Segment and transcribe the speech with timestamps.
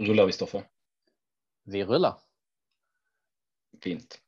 [0.00, 0.62] Rullar vi Stoffe?
[1.64, 2.14] Vi rullar.
[3.82, 4.20] Fint.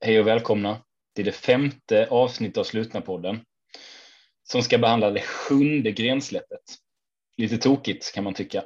[0.00, 0.82] Hej och välkomna
[1.14, 3.40] till det femte avsnittet av Slutna podden
[4.42, 6.62] som ska behandla det sjunde grensläppet.
[7.36, 8.64] Lite tokigt kan man tycka.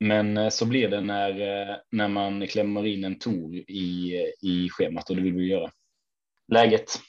[0.00, 4.68] Men eh, så blir det när, eh, när man klämmer in en tor i, i
[4.70, 5.70] schemat och det vill vi göra.
[6.52, 7.00] Läget?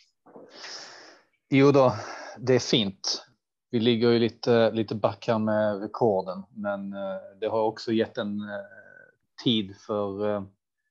[1.50, 1.96] Jo då,
[2.38, 3.27] det är fint.
[3.78, 8.18] Vi ligger ju lite, lite back här med rekorden, men eh, det har också gett
[8.18, 8.42] en
[9.44, 10.46] tid för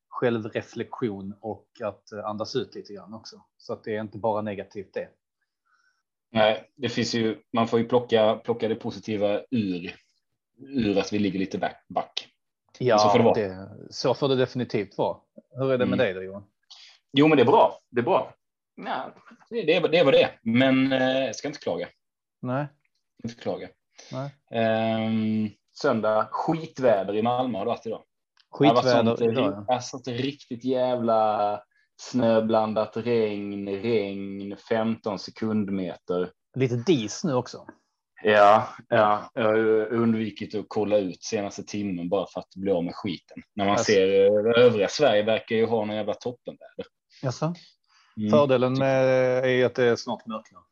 [0.09, 3.37] självreflektion och att andas ut lite grann också.
[3.57, 5.09] Så att det är inte bara negativt det.
[6.33, 9.95] Nej, det finns ju, man får ju plocka, plocka det positiva ur,
[10.59, 11.85] ur att vi ligger lite back.
[11.89, 12.29] back.
[12.79, 13.35] Ja, så får det, vara.
[13.35, 15.19] Det, så får det definitivt vara.
[15.51, 15.99] Hur är det med mm.
[15.99, 16.45] dig då Johan?
[17.13, 17.79] Jo, men det är bra.
[17.91, 18.35] Det är bra.
[18.77, 19.01] Nej,
[19.51, 21.89] det, det, det var det, men eh, jag ska inte klaga.
[22.43, 22.67] Nej.
[23.31, 23.69] Inte klaga.
[24.51, 28.03] Um, söndag, skitväder i Malmö har det varit idag.
[28.51, 29.65] Skitväder idag.
[29.69, 29.81] Ja.
[30.07, 31.61] Riktigt jävla
[31.97, 36.31] snöblandat regn, regn, 15 sekundmeter.
[36.57, 37.67] Lite dis nu också.
[38.23, 39.59] Ja, ja, jag har
[39.93, 43.43] undvikit att kolla ut senaste timmen bara för att bli av med skiten.
[43.55, 43.93] När man alltså.
[43.93, 46.87] ser eh, övriga Sverige verkar ju ha någon jävla toppenväder.
[47.23, 47.55] Jaså?
[48.17, 48.31] Mm.
[48.31, 49.05] Fördelen med
[49.45, 50.63] är att det är snart mörknar.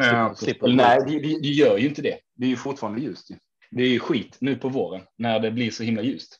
[0.00, 2.18] Ja, Nej, det, det, det, gör ju inte det.
[2.34, 3.28] Det är ju fortfarande ljust.
[3.70, 6.38] Det är ju skit nu på våren när det blir så himla ljust.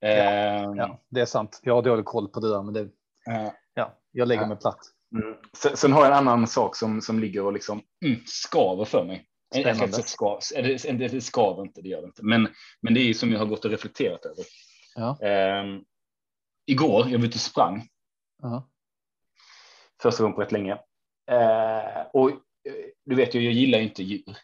[0.00, 1.60] Ja, uh, ja det är sant.
[1.62, 4.56] Jag har dålig koll på det där, men det, uh, ja, jag lägger uh, mig
[4.56, 4.80] platt.
[5.14, 5.36] Mm.
[5.56, 9.04] Sen, sen, har jag en annan sak som, som ligger och liksom mm, skaver för
[9.04, 9.26] mig.
[9.54, 10.02] Spännande.
[10.02, 12.24] Skav, det, det skaver inte, det gör det inte.
[12.24, 12.48] Men,
[12.80, 14.44] men det är ju som jag har gått och reflekterat över.
[14.94, 15.18] Ja.
[15.22, 15.80] Uh,
[16.66, 17.88] igår, jag var ute och sprang.
[20.02, 20.72] Första gången på rätt länge.
[21.32, 22.30] Uh, och
[23.04, 24.36] du vet ju, jag gillar inte djur.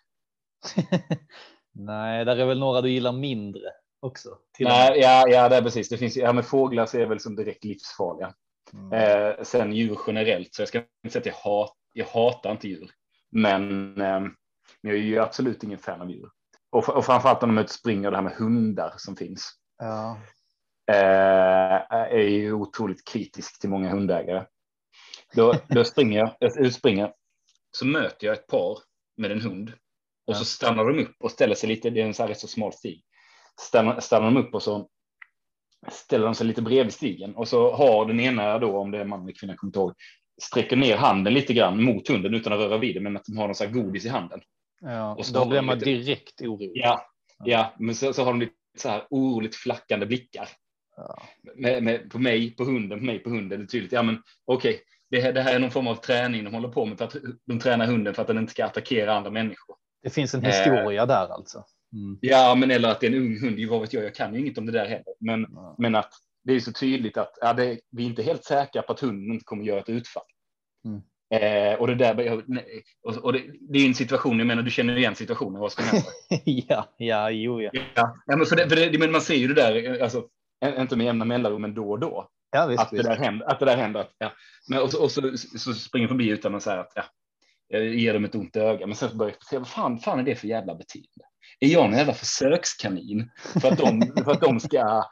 [1.72, 4.38] Nej, där är väl några du gillar mindre också.
[4.58, 5.88] Nej, ja, ja, det är precis.
[5.88, 8.34] Det finns ja, men fåglar så är väl som direkt livsfarliga.
[8.72, 8.92] Mm.
[8.92, 12.68] Eh, sen djur generellt, så jag ska inte säga att jag, hat, jag hatar inte
[12.68, 12.90] djur.
[13.30, 14.20] Men, eh,
[14.80, 16.28] jag är ju absolut ingen fan av djur.
[16.70, 19.52] Och, och framförallt när de springer, det här med hundar som finns.
[19.78, 20.18] Ja.
[20.90, 24.44] Eh, är ju otroligt kritisk till många hundägare.
[25.34, 27.12] Då, då springer jag, ut springer,
[27.70, 28.78] så möter jag ett par
[29.16, 29.72] med en hund
[30.26, 30.38] och ja.
[30.38, 32.48] så stannar de upp och ställer sig lite, det är en så här rätt så
[32.48, 33.02] smal stig.
[33.60, 34.88] Stannar, stannar de upp och så
[35.90, 39.04] ställer de sig lite bredvid stigen och så har den ena då, om det är
[39.04, 39.94] man eller kvinna, kommer ihåg,
[40.42, 43.38] sträcker ner handen lite grann mot hunden utan att röra vid det, men att de
[43.38, 44.40] har någon så här godis i handen.
[44.80, 46.72] Ja, och så då blir man lite, direkt orolig.
[46.74, 47.10] Ja,
[47.44, 50.48] ja, men så, så har de lite så här oroligt flackande blickar.
[50.96, 51.22] Ja.
[51.54, 53.58] Med, med, på mig, på hunden, på mig, på hunden.
[53.58, 53.92] Det är tydligt.
[53.92, 56.86] Ja, men okej, okay, det, det här är någon form av träning de håller på
[56.86, 59.76] med för att de tränar hunden för att den inte ska attackera andra människor.
[60.02, 61.64] Det finns en historia eh, där alltså.
[61.92, 62.18] Mm.
[62.20, 63.68] Ja, men eller att det är en ung hund.
[63.68, 64.04] Vad vet jag?
[64.04, 65.74] Jag kan ju inget om det där heller, men, mm.
[65.78, 66.12] men att
[66.44, 69.32] det är så tydligt att ja, det, vi är inte helt säkra på att hunden
[69.32, 70.22] inte kommer göra ett utfall.
[70.84, 71.02] Mm.
[71.30, 72.42] Eh, och det där
[73.02, 74.38] och, och det, det, är en situation.
[74.38, 75.60] Jag menar, du känner igen situationen.
[75.60, 76.06] Vad ska hända?
[76.44, 77.70] ja, ja, jo, ja.
[77.94, 78.16] ja.
[78.26, 80.24] ja men, för det, för det, men man ser ju det där, alltså,
[80.78, 82.28] inte med jämna mellanrum, men då och då.
[82.50, 83.02] Ja, visst, att, visst.
[83.02, 84.00] Det där händer, att det där händer.
[84.00, 84.32] Att, ja.
[84.68, 87.04] men, och, så, och så, så springer förbi utan att säga att ja,
[87.68, 88.86] jag ger dem ett ont öga.
[88.86, 91.24] Men sen börjar jag säga, vad fan, fan är det för jävla beteende?
[91.60, 95.04] Är jag en jävla försökskanin för att de, för att de ska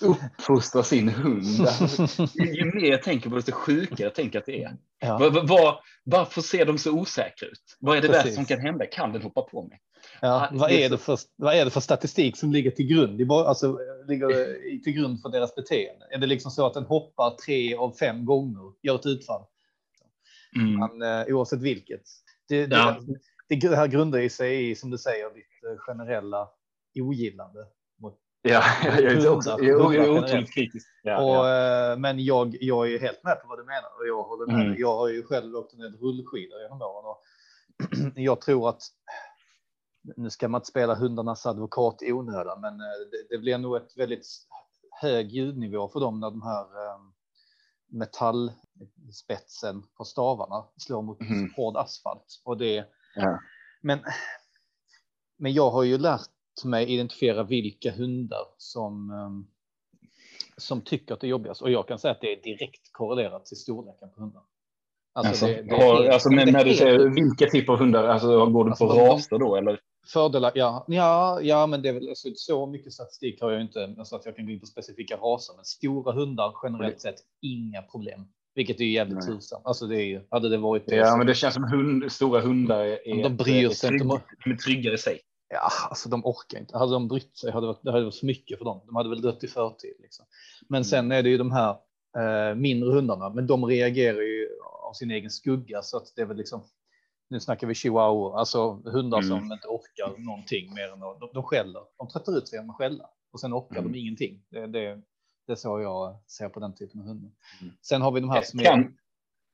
[0.00, 1.44] uppfostra sin hund?
[1.60, 4.76] Alltså, ju mer jag tänker på det, desto sjukare jag tänker att det är.
[5.00, 5.18] Ja.
[5.18, 7.76] Var, var, varför ser de så osäkra ut?
[7.80, 8.86] Vad är det värsta som kan hända?
[8.86, 9.80] Kan den hoppa på mig?
[10.20, 13.78] Ja, vad, är det för, vad är det för statistik som ligger till grund, alltså,
[14.08, 14.28] ligger
[14.82, 16.06] till grund för deras beteende?
[16.10, 19.44] Är det liksom så att den hoppar tre av fem gånger, gör ett utfall?
[20.56, 20.78] Mm.
[20.78, 22.02] Man, eh, oavsett vilket.
[22.48, 23.00] Det, det, ja.
[23.48, 26.48] det, det här grundar sig i, som du säger, ditt eh, generella
[26.94, 27.66] ogillande.
[28.42, 30.88] Ja, jag är också jag är otroligt kritisk.
[31.02, 31.92] Ja, och, ja.
[31.92, 34.66] Eh, men jag, jag är helt med på vad du menar och jag håller med.
[34.66, 34.78] Mm.
[34.78, 37.22] Jag har ju själv åkt ner rullskidor genom åren och
[38.14, 38.82] jag tror att
[40.16, 43.96] nu ska man inte spela hundarnas advokat i onödan, men det, det blir nog ett
[43.96, 44.26] väldigt
[45.00, 46.66] hög ljudnivå för dem när de här
[47.90, 51.52] metallspetsen på stavarna slår mot mm.
[51.56, 52.40] hård asfalt.
[52.44, 53.40] Och det, ja.
[53.80, 53.98] men,
[55.36, 56.30] men jag har ju lärt
[56.64, 59.46] mig identifiera vilka hundar som um,
[60.56, 63.46] som tycker att det är jobbigast och jag kan säga att det är direkt korrelerat
[63.46, 64.42] till storleken på hundar.
[65.12, 68.46] Alltså, alltså, det, det helt, alltså när, när du säger vilka typer av hundar, alltså
[68.46, 69.80] går du alltså, på raser då eller?
[70.12, 73.96] Fördelar, ja, ja, ja, men det är väl alltså, så mycket statistik har jag inte
[74.04, 77.82] så att jag kan gå in på specifika raser, men stora hundar generellt sett inga
[77.82, 78.20] problem.
[78.54, 79.66] Vilket är jävligt tursamt.
[79.66, 80.84] Alltså det är ju, hade det varit.
[80.86, 81.16] Ja, så.
[81.16, 84.22] men det känns som hund, stora hundar är, de bryr sig inte.
[84.44, 85.20] De är tryggare i sig.
[85.50, 86.78] Ja, alltså de orkar inte.
[86.78, 88.80] Hade de brytt sig hade det varit, det hade varit för mycket för dem.
[88.86, 89.94] De hade väl dött i förtid.
[89.98, 90.26] Liksom.
[90.68, 90.84] Men mm.
[90.84, 91.76] sen är det ju de här
[92.18, 94.48] eh, mindre hundarna, men de reagerar ju
[94.88, 96.62] av sin egen skugga så att det är väl liksom.
[97.30, 99.28] Nu snackar vi chihuahua, alltså hundar mm.
[99.28, 101.82] som inte orkar någonting mer än att de, de skäller.
[101.96, 103.92] De tröttar ut sig genom att skälla och sen orkar mm.
[103.92, 104.42] de ingenting.
[104.50, 105.00] Det, det,
[105.46, 107.30] det är så jag ser på den typen av hundar.
[107.60, 107.74] Mm.
[107.82, 108.80] Sen har vi de här som kan...
[108.80, 108.92] är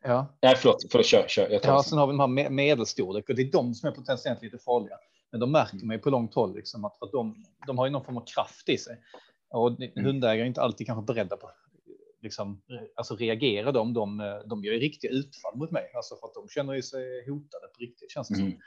[0.05, 0.27] Ja.
[0.43, 1.49] Nej, förlåt, förlåt kör, kör.
[1.51, 3.93] Jag tar ja, sen har vi de här medelstorlek och det är de som är
[3.93, 4.97] potentiellt lite farliga.
[5.37, 7.93] Men de märker man ju på långt håll liksom att, att de, de har ju
[7.93, 9.01] någon form av kraft i sig.
[9.51, 10.05] Och mm.
[10.05, 11.51] hundägare är inte alltid kanske beredda på
[12.23, 12.63] liksom,
[12.95, 16.49] alltså reagera de, de, de gör ju riktiga utfall mot mig, alltså för att de
[16.49, 18.51] känner ju sig hotade på riktigt känns det mm.
[18.51, 18.61] som.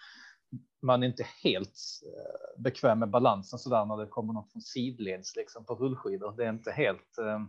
[0.82, 4.62] Man är inte helt eh, bekväm med balansen så där när det kommer något från
[4.62, 6.34] sidleds liksom på rullskidor.
[6.38, 7.40] Det är inte helt, eh,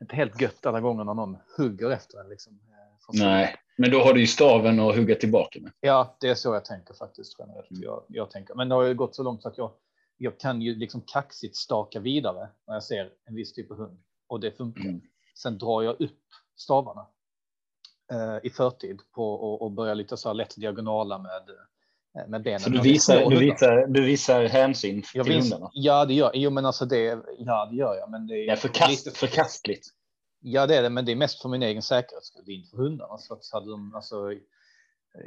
[0.00, 2.60] inte helt gött alla gånger när någon hugger efter en liksom.
[3.12, 5.72] Nej, men då har du ju staven att hugga tillbaka med.
[5.80, 7.70] Ja, det är så jag tänker faktiskt generellt.
[7.70, 7.82] Mm.
[7.82, 9.70] Jag, jag tänker, men det har ju gått så långt så att jag,
[10.16, 13.98] jag kan ju liksom kaxigt staka vidare när jag ser en viss typ av hund
[14.28, 14.84] och det funkar.
[14.88, 15.00] Mm.
[15.34, 16.18] Sen drar jag upp
[16.56, 17.06] stavarna
[18.12, 22.42] eh, i förtid på och, och börjar lite så här lätt diagonala med eh, med
[22.42, 22.60] benen.
[22.60, 25.70] Så du visar, du visar, du visar hänsyn jag till vis, hundarna?
[25.72, 27.18] Ja, det gör jo, men alltså det.
[27.38, 29.88] Ja, det gör jag, men det är ja, förkast, lite förkastligt.
[30.40, 32.42] Ja, det är det, men det är mest för min egen säkerhets skull.
[32.46, 33.18] Det är inte för hundarna.
[33.18, 34.34] Så att hade de, alltså,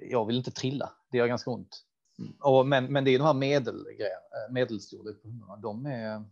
[0.09, 0.91] jag vill inte trilla.
[1.11, 1.85] Det gör ganska ont.
[2.19, 2.33] Mm.
[2.39, 5.55] Och, men, men det är de här medelgrejerna, eh, medelstorlek på hundarna.
[5.55, 6.23] De är,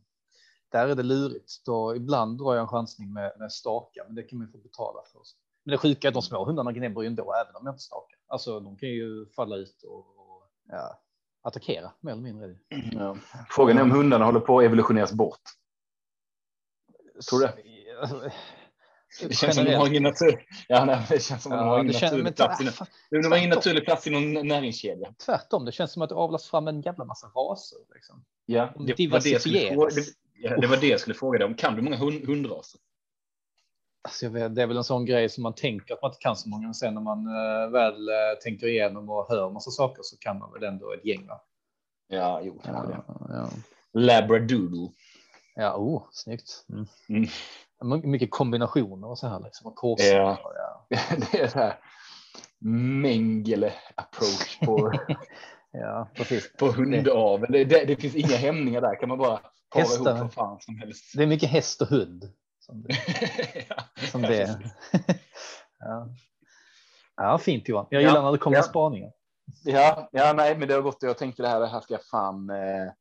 [0.71, 1.65] där är det lurigt.
[1.65, 5.01] Då, ibland drar jag en chansning med, med staka, men det kan man få betala
[5.11, 5.19] för.
[5.19, 5.35] Oss.
[5.63, 7.83] Men det sjuka är att de små hundarna gnäller ju ändå, även om jag inte
[7.83, 8.17] stakar.
[8.27, 10.99] Alltså, de kan ju falla ut och, och ja,
[11.41, 12.55] attackera mer eller mindre.
[12.91, 13.17] Ja.
[13.49, 15.41] Frågan är om hundarna håller på att evolutioneras bort.
[17.29, 18.33] Tror du det?
[19.19, 20.45] Det känns som de har ingen natur.
[20.67, 22.61] Ja, nej, det känns som ja, de har ingen naturlig plats.
[22.61, 22.73] Inom,
[23.09, 25.13] de har ingen naturlig plats i någon näringskedja.
[25.25, 27.77] Tvärtom, det känns som att det avlas fram en jävla massa raser.
[27.93, 28.25] Liksom.
[28.45, 30.01] Ja, det, det, var det, skulle fråga, det,
[30.41, 31.55] ja, det var det jag skulle fråga dig om.
[31.55, 32.79] Kan du många hund, hundraser?
[34.03, 36.35] Alltså vet, det är väl en sån grej som man tänker att man inte kan
[36.35, 40.01] så många, men sen när man äh, väl äh, tänker igenom och hör massa saker
[40.03, 41.27] så kan man väl ändå ett gäng.
[41.27, 41.41] Va?
[42.07, 43.01] Ja, jo, ja, det.
[43.29, 43.49] Ja.
[43.93, 44.89] Labradoodle.
[45.55, 46.65] Ja, oh, snyggt.
[46.69, 46.85] Mm.
[47.09, 47.29] Mm
[47.83, 49.67] mycket kombinationer och så här liksom.
[49.67, 50.39] Och korsar, ja.
[50.89, 50.97] ja.
[51.31, 51.79] det är så här
[53.01, 54.93] Mengele approach på.
[55.71, 56.53] ja, precis.
[56.57, 57.51] På hundaveln.
[57.51, 58.99] Det, det, det, finns inga hämningar där.
[58.99, 59.39] Kan man bara
[59.73, 61.13] para ihop vad fan som helst.
[61.15, 62.33] Det är mycket häst och hund.
[62.59, 62.95] Som det,
[63.69, 63.75] ja,
[64.11, 64.59] som det
[65.79, 66.09] ja.
[67.15, 67.87] ja, fint Johan.
[67.89, 68.63] Jag gillar när det kommer ja.
[68.63, 69.11] spaningar.
[69.63, 71.93] Ja, ja, nej, men det har gått och jag tänkte det här, det här ska
[71.93, 72.91] jag fan eh,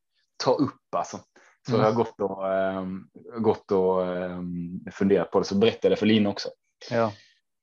[0.44, 1.18] ta upp alltså.
[1.68, 1.80] Så mm.
[1.80, 3.10] jag har gått och, ähm,
[3.42, 6.48] gått och ähm, funderat på det, så berättade jag för Lina också.
[6.90, 7.12] Ja,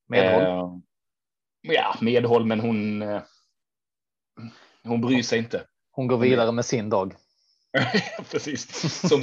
[0.07, 0.43] medhåll.
[0.43, 3.21] Äh, ja, medhåll, men hon, äh,
[4.83, 5.65] hon bryr sig inte.
[5.91, 7.15] Hon går vidare med sin dag.
[8.31, 9.21] Precis, som,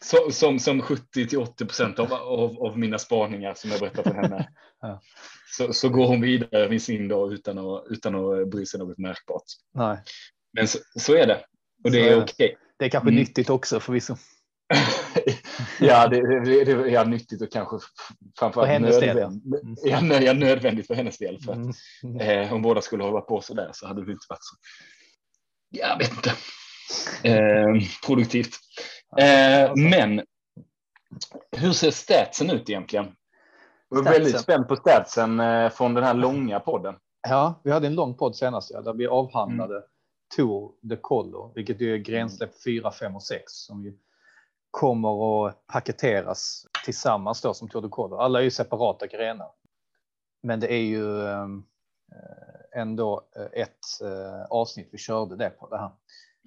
[0.00, 4.02] som, som, som 70 till 80 procent av, av, av, mina spaningar som jag berättar
[4.02, 4.48] för henne.
[4.80, 5.00] ja.
[5.56, 8.98] så, så går hon vidare med sin dag utan att, utan att bry sig något
[8.98, 9.44] märkbart.
[9.74, 9.98] Nej.
[10.52, 11.44] Men så, så är det
[11.84, 12.46] och det är okej.
[12.46, 12.56] Okay.
[12.82, 13.20] Det är kanske mm.
[13.20, 14.16] nyttigt också förvisso.
[15.80, 17.76] ja, det, det, det är nyttigt och kanske
[18.38, 19.42] framförallt nödvändigt.
[19.84, 19.98] Ja.
[19.98, 20.22] Mm.
[20.22, 21.38] Ja, nödvändigt för hennes del.
[21.40, 21.58] För att,
[22.02, 22.20] mm.
[22.20, 24.56] eh, om båda skulle hålla på så där så hade det inte varit så.
[25.70, 26.32] Jag vet inte.
[27.28, 27.66] Eh,
[28.06, 28.54] produktivt.
[29.18, 30.22] Eh, men
[31.56, 33.06] hur ser statsen ut egentligen?
[33.90, 36.94] Jag är väldigt spänd på statsen eh, från den här långa podden.
[37.28, 39.88] Ja, vi hade en lång podd senast ja, där vi avhandlade mm.
[40.36, 43.98] Tour de Collo, vilket är grensläpp 4, 5 och 6 som ju
[44.70, 48.16] kommer att paketeras tillsammans då som Tour de Collo.
[48.16, 49.50] Alla är ju separata grenar.
[50.42, 51.64] Men det är ju ehm,
[52.12, 55.90] eh, ändå eh, ett eh, avsnitt vi körde det på det här.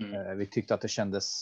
[0.01, 0.37] Mm.
[0.37, 1.41] Vi tyckte att det kändes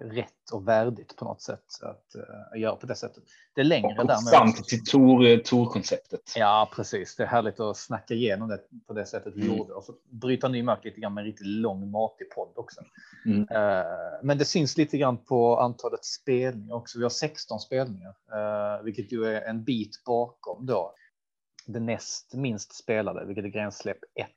[0.00, 3.22] rätt och värdigt på något sätt att uh, göra på det sättet.
[3.54, 4.16] Det är längre och där.
[4.16, 6.32] Samt till tor, torkonceptet.
[6.36, 7.16] Ja, precis.
[7.16, 9.56] Det är härligt att snacka igenom det på det sättet vi mm.
[9.56, 12.80] gjorde och så bryta ny mark lite grann med en riktigt lång matig podd också.
[13.26, 13.40] Mm.
[13.40, 13.84] Uh,
[14.22, 16.98] men det syns lite grann på antalet spelningar också.
[16.98, 20.94] Vi har 16 spelningar, uh, vilket ju är en bit bakom då.
[21.66, 24.28] Det näst minst spelade, vilket är gränssläpp 1,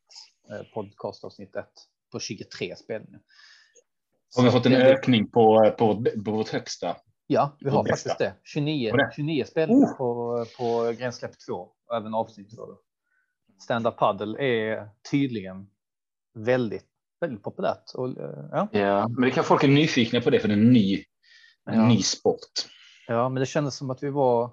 [0.73, 1.65] podcastavsnitt 1
[2.11, 3.21] på 23 spelningar.
[4.35, 6.95] Har vi fått en ökning på, på, på vårt högsta?
[7.27, 8.33] Ja, vi har faktiskt det.
[8.43, 9.97] 29, 29 spelningar oh.
[9.97, 11.53] på, på gränssläpp 2
[11.87, 12.63] och även avsnitt 2.
[13.63, 15.67] Stand-up paddle är tydligen
[16.33, 16.85] väldigt,
[17.21, 17.91] väldigt populärt.
[17.93, 18.67] Och, eh, ja.
[18.71, 21.03] ja, men det kan folk är nyfikna på det för det är en ny,
[21.69, 21.87] en ja.
[21.87, 22.51] ny sport.
[23.07, 24.51] Ja, men det kändes som att vi var.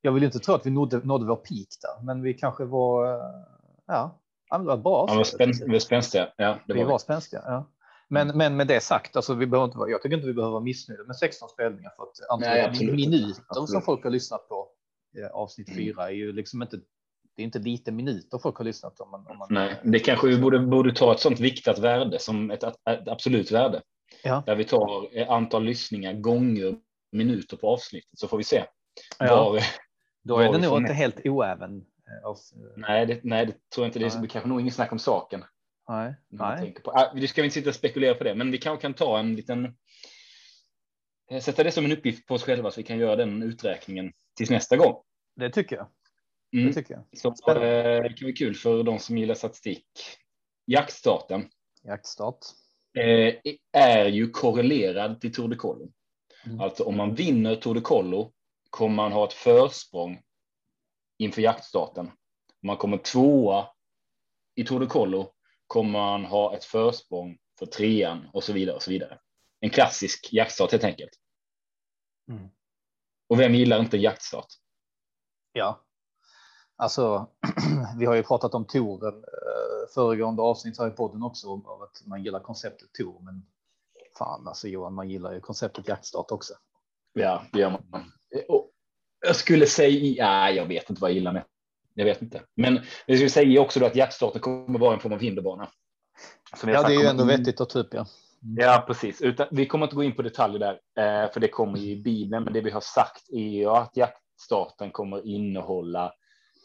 [0.00, 3.20] Jag vill inte tro att vi nådde, nådde vår peak där, men vi kanske var.
[3.86, 5.06] Ja, det var bra.
[5.08, 6.28] Ja, vi var spänstiga.
[6.36, 7.42] Ja, det vi var, var spänstiga.
[7.44, 7.70] Ja.
[8.08, 10.62] Men, men med det sagt, alltså vi behöver inte jag tycker inte vi behöver vara
[10.62, 13.70] missnöjda med 16 spelningar för att antalet minuter absolut.
[13.70, 14.68] som folk har lyssnat på
[15.18, 15.98] eh, avsnitt 4 mm.
[15.98, 16.80] är ju liksom inte
[17.36, 19.48] det är inte lite minuter folk har lyssnat om man, om man...
[19.50, 23.50] Nej, det kanske vi borde, borde ta ett sånt viktat värde som ett, ett absolut
[23.50, 23.82] värde.
[24.22, 24.42] Ja.
[24.46, 26.76] Där vi tar antal lyssningar gånger
[27.12, 28.64] minuter på avsnittet så får vi se.
[29.18, 29.50] Ja.
[29.50, 29.60] Var,
[30.22, 31.76] Då är det nog inte helt oäven.
[31.76, 32.34] Eh,
[32.76, 33.98] nej, det, nej, det tror jag inte.
[33.98, 35.44] Det är kanske nog ingen snack om saken.
[35.88, 36.74] Nej, nej.
[36.84, 36.90] På.
[36.90, 39.36] Ah, vi ska inte sitta och spekulera på det, men vi kanske kan ta en
[39.36, 39.76] liten.
[41.30, 44.12] Eh, sätta det som en uppgift på oss själva så vi kan göra den uträkningen
[44.36, 45.02] tills nästa gång.
[45.36, 45.88] Det tycker jag.
[46.52, 46.66] Mm.
[46.66, 47.04] Det tycker jag.
[47.18, 49.86] Så eh, det kan bli kul för de som gillar statistik.
[50.66, 51.48] Jaktstarten.
[51.82, 52.38] Jaktstart.
[52.98, 53.34] Eh,
[53.72, 55.92] är ju korrelerad till Tour de Collo.
[56.46, 56.60] Mm.
[56.60, 58.32] Alltså om man vinner Tour de Collo
[58.70, 60.22] kommer man ha ett försprång
[61.18, 62.06] inför jaktstarten.
[62.62, 63.66] Om man kommer tvåa
[64.54, 65.32] i Tour de Collo
[65.68, 69.18] kommer man ha ett försprång för trean och så vidare och så vidare.
[69.60, 71.10] En klassisk jaktstart helt enkelt.
[72.30, 72.48] Mm.
[73.28, 74.46] Och vem gillar inte jaktstart?
[75.52, 75.84] Ja,
[76.76, 77.30] alltså
[77.98, 82.06] vi har ju pratat om touren eh, föregående avsnitt här i podden också av att
[82.06, 83.46] man gillar konceptet tour, men
[84.18, 86.54] fan alltså Johan, man gillar ju konceptet jaktstart också.
[87.12, 88.12] Ja, det gör man.
[88.48, 88.70] Och
[89.26, 91.44] jag skulle säga, ja, jag vet inte vad jag gillar med.
[91.98, 95.20] Jag vet inte, men vi skulle säga också att jaktstarten kommer vara en form av
[95.20, 95.68] hinderbana.
[96.66, 98.06] Ja, det är ju ändå vettigt och typ ja.
[98.42, 98.56] Mm.
[98.56, 99.22] Ja, precis.
[99.22, 102.44] Utan, vi kommer inte gå in på detaljer där, eh, för det kommer i Bibeln.
[102.44, 106.12] Men det vi har sagt är ju att jaktstarten kommer innehålla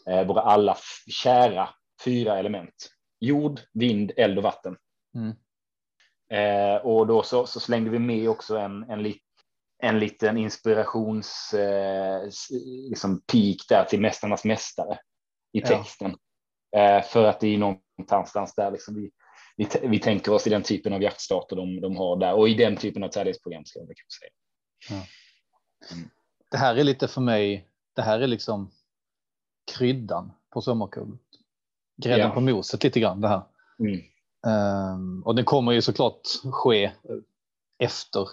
[0.10, 0.78] eh, våra alla
[1.24, 1.70] kära
[2.06, 2.90] fyra element.
[3.20, 4.78] Jord, vind, eld och vatten.
[5.16, 5.36] Mm.
[6.32, 9.24] Eh, och då så, så, slängde vi med också en, en, lit,
[9.84, 12.24] en liten inspirations eh,
[12.90, 15.00] liksom peak där till Mästarnas mästare
[15.54, 16.16] i texten.
[16.72, 16.80] Ja.
[16.80, 19.12] Eh, för att det är någonstans där liksom vi,
[19.58, 22.54] vi, vi tänker oss i den typen av jaktstarter de, de har där och i
[22.54, 24.32] den typen av tävlingsprogram ska jag säga.
[24.90, 25.06] Ja.
[25.96, 26.10] Mm.
[26.52, 27.68] Det här är lite för mig.
[27.96, 28.72] Det här är liksom
[29.78, 31.20] kryddan på sommarkullet.
[31.98, 32.34] Grädden ja.
[32.34, 33.44] på moset lite grann det här.
[33.80, 34.02] Mm.
[34.96, 36.92] Um, och det kommer ju såklart ske
[37.80, 38.28] efter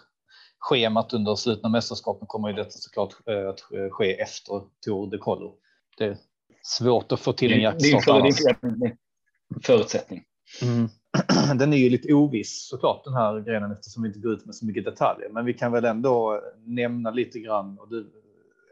[0.58, 3.60] schemat under slutna mästerskapen kommer ju detta såklart uh, att
[3.90, 5.58] ske efter Tour de Collo.
[5.96, 6.18] Det
[6.62, 8.04] svårt att få till en jaktstart.
[8.06, 10.24] Det en förutsättning.
[10.62, 10.88] Mm.
[11.58, 14.54] Den är ju lite oviss såklart den här grenen eftersom vi inte går ut med
[14.54, 15.28] så mycket detaljer.
[15.28, 18.12] Men vi kan väl ändå nämna lite grann och du,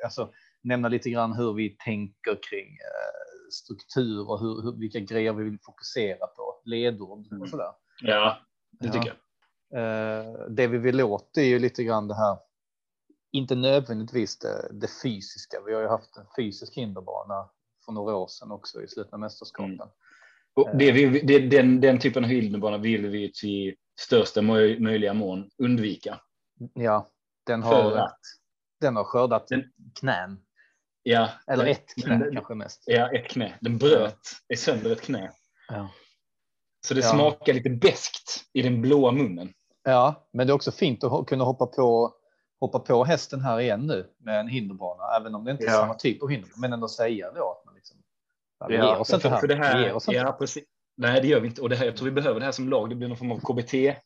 [0.05, 5.33] alltså, nämna lite grann hur vi tänker kring eh, struktur och hur, hur, vilka grejer
[5.33, 7.49] vi vill fokusera på, ledord och mm.
[7.49, 7.73] sådär.
[8.03, 8.39] Ja,
[8.71, 9.15] det tycker ja.
[9.15, 9.19] jag.
[9.81, 12.39] Eh, det vi vill åt är ju lite grann det här,
[13.33, 15.57] inte nödvändigtvis det, det fysiska.
[15.67, 17.51] Vi har ju haft en fysisk hinderbana
[17.89, 19.75] för några år sedan också i slutna mästerskapen.
[19.75, 19.89] Mm.
[20.55, 25.51] Och det vi, det, den, den typen av hinderbana vill vi till största möjliga mån
[25.59, 26.21] undvika.
[26.75, 27.09] Ja,
[27.47, 28.21] den har, att,
[28.81, 29.65] den har skördat den,
[30.01, 30.41] knän.
[31.03, 32.83] Ja, Eller ett knä den, kanske mest.
[32.87, 33.55] Ja, ett knä.
[33.61, 34.57] Den bröt ja.
[34.57, 35.33] sönder ett knä.
[35.69, 35.91] Ja.
[36.87, 37.09] Så det ja.
[37.09, 39.53] smakar lite beskt i den blåa munnen.
[39.85, 42.15] Ja, men det är också fint att kunna hoppa på,
[42.61, 45.73] hoppa på hästen här igen nu med en hinderbana, även om det inte är ja.
[45.73, 47.97] samma typ av hinder, men ändå säga då att man liksom,
[48.37, 49.41] vi ja, ger oss inte här.
[49.41, 50.65] För det här oss ja, precis.
[50.97, 51.63] Nej, det gör vi inte.
[51.63, 52.91] Och det här, jag tror vi behöver det här som lag.
[52.91, 54.01] Det blir någon form av KBT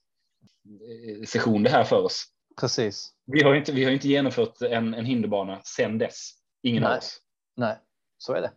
[1.29, 2.27] session det här för oss.
[2.61, 3.13] Precis.
[3.27, 6.31] Vi har inte, vi har inte genomfört en, en hinderbana sedan dess.
[6.63, 6.93] Ingen Nej.
[6.93, 7.21] av oss.
[7.57, 7.79] Nej,
[8.19, 8.53] så är det.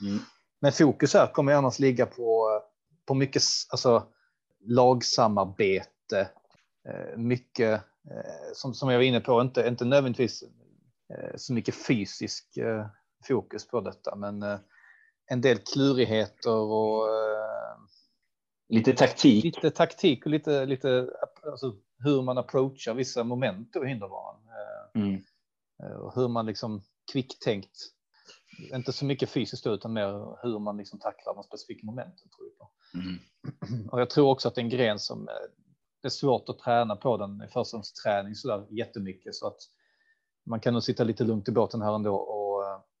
[0.00, 0.18] Mm.
[0.60, 2.60] Men fokus här kommer annars ligga på,
[3.06, 4.06] på mycket alltså,
[4.60, 6.30] lagsamarbete,
[6.88, 7.72] eh, mycket
[8.10, 10.42] eh, som, som jag var inne på, inte, inte nödvändigtvis
[11.14, 12.58] eh, så mycket fysisk
[13.28, 14.42] fokus på detta, men
[15.26, 17.08] en del klurigheter och
[18.68, 19.44] lite taktik.
[19.44, 21.10] Lite taktik och lite, lite
[21.46, 24.40] alltså, hur man approachar vissa moment i hinderbanan.
[24.94, 25.22] Mm.
[26.02, 27.78] Och hur man liksom kvicktänkt.
[28.72, 32.28] Inte så mycket fysiskt utan mer hur man liksom tacklar de specifika momenten.
[32.36, 33.02] Tror jag.
[33.02, 33.88] Mm.
[33.90, 35.28] Och jag tror också att en gren som
[36.02, 39.58] det är svårt att träna på den i försäsongsträning så där jättemycket så att
[40.46, 42.45] man kan nog sitta lite lugnt i båten här ändå och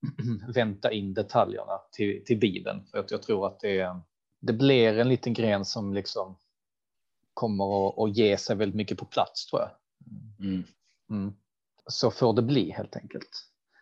[0.54, 4.00] vänta in detaljerna till, till bilen för att jag tror att det,
[4.40, 6.36] det blir en liten gren som liksom
[7.34, 9.70] kommer att, att ge sig väldigt mycket på plats tror jag.
[10.46, 10.64] Mm.
[11.10, 11.34] Mm.
[11.86, 13.30] Så får det bli helt enkelt.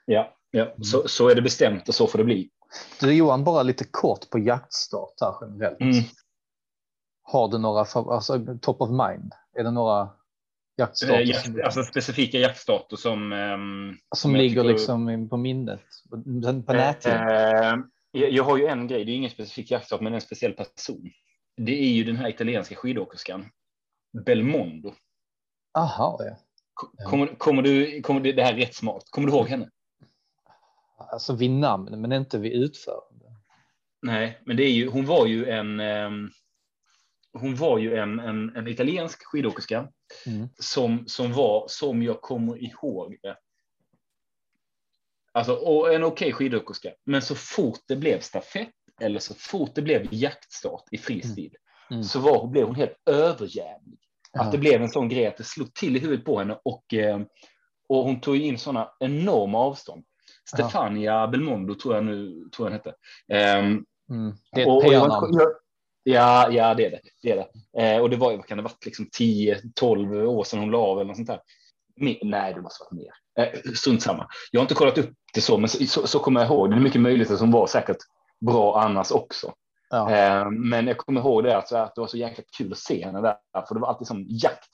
[0.06, 0.64] Ja, ja.
[0.64, 0.85] Mm.
[0.85, 2.50] Så, så är det bestämt och så får det bli.
[3.00, 5.80] Du Johan, bara lite kort på jaktstart här generellt.
[5.80, 6.04] Mm.
[7.23, 9.33] Har du några, alltså top of mind?
[9.52, 10.11] Är det några
[10.78, 13.33] Eh, jakt, alltså specifika jaktstarter som...
[13.33, 13.59] Eh,
[14.16, 14.73] som ligger tycker...
[14.73, 17.90] liksom på minnet, på, på näthinnan?
[18.12, 21.11] Eh, jag har ju en grej, det är ingen specifik jaktstart, men en speciell person.
[21.57, 23.47] Det är ju den här italienska skidåkerskan.
[24.26, 24.95] Belmondo.
[25.78, 26.37] Aha, ja.
[27.04, 29.04] Kommer, kommer du, kommer du, det här är rätt smart.
[29.11, 29.71] Kommer du ihåg henne?
[30.99, 33.25] Alltså vid namn, men inte vid utförande.
[34.02, 36.31] Nej, men det är ju, hon var ju en, um,
[37.35, 39.88] hon var ju en, en, en italiensk skidåkerska
[40.26, 40.49] mm.
[40.59, 43.37] som, som var, som jag kommer ihåg det.
[45.33, 49.75] Alltså, och en okej okay skidåkerska, men så fort det blev stafett eller så fort
[49.75, 51.57] det blev jaktstart i fristil
[51.91, 51.99] mm.
[51.99, 52.05] mm.
[52.05, 53.99] så var, blev hon helt överjävlig.
[54.33, 54.43] Ja.
[54.43, 56.95] Att det blev en sån grej att det slog till i huvudet på henne och,
[56.95, 57.21] eh,
[57.88, 60.05] och hon tog in sådana enorma avstånd.
[60.49, 61.29] Stefania.
[61.29, 62.95] Belmondo tror jag nu tror jag hette.
[63.59, 64.35] Um, mm.
[64.53, 64.67] Det är
[65.47, 65.63] ett.
[66.04, 67.00] Ja, ja, det är det.
[67.23, 67.82] det, är det.
[67.82, 70.78] Eh, och det var ju, vad kan det varit, liksom 10-12 år sedan hon la
[70.78, 71.40] av eller något sånt där.
[71.96, 73.12] Mer, nej, det måste varit mer.
[73.38, 74.26] Eh, strunt samma.
[74.50, 76.70] Jag har inte kollat upp det så, men så, så, så kommer jag ihåg.
[76.70, 77.96] Det är mycket möjligt att hon var säkert
[78.40, 79.52] bra annars också.
[79.90, 80.11] Ja.
[80.11, 83.04] Eh, men jag kommer ihåg det, alltså, att det var så jäkla kul att se
[83.04, 84.70] henne där, för det var alltid som jakt.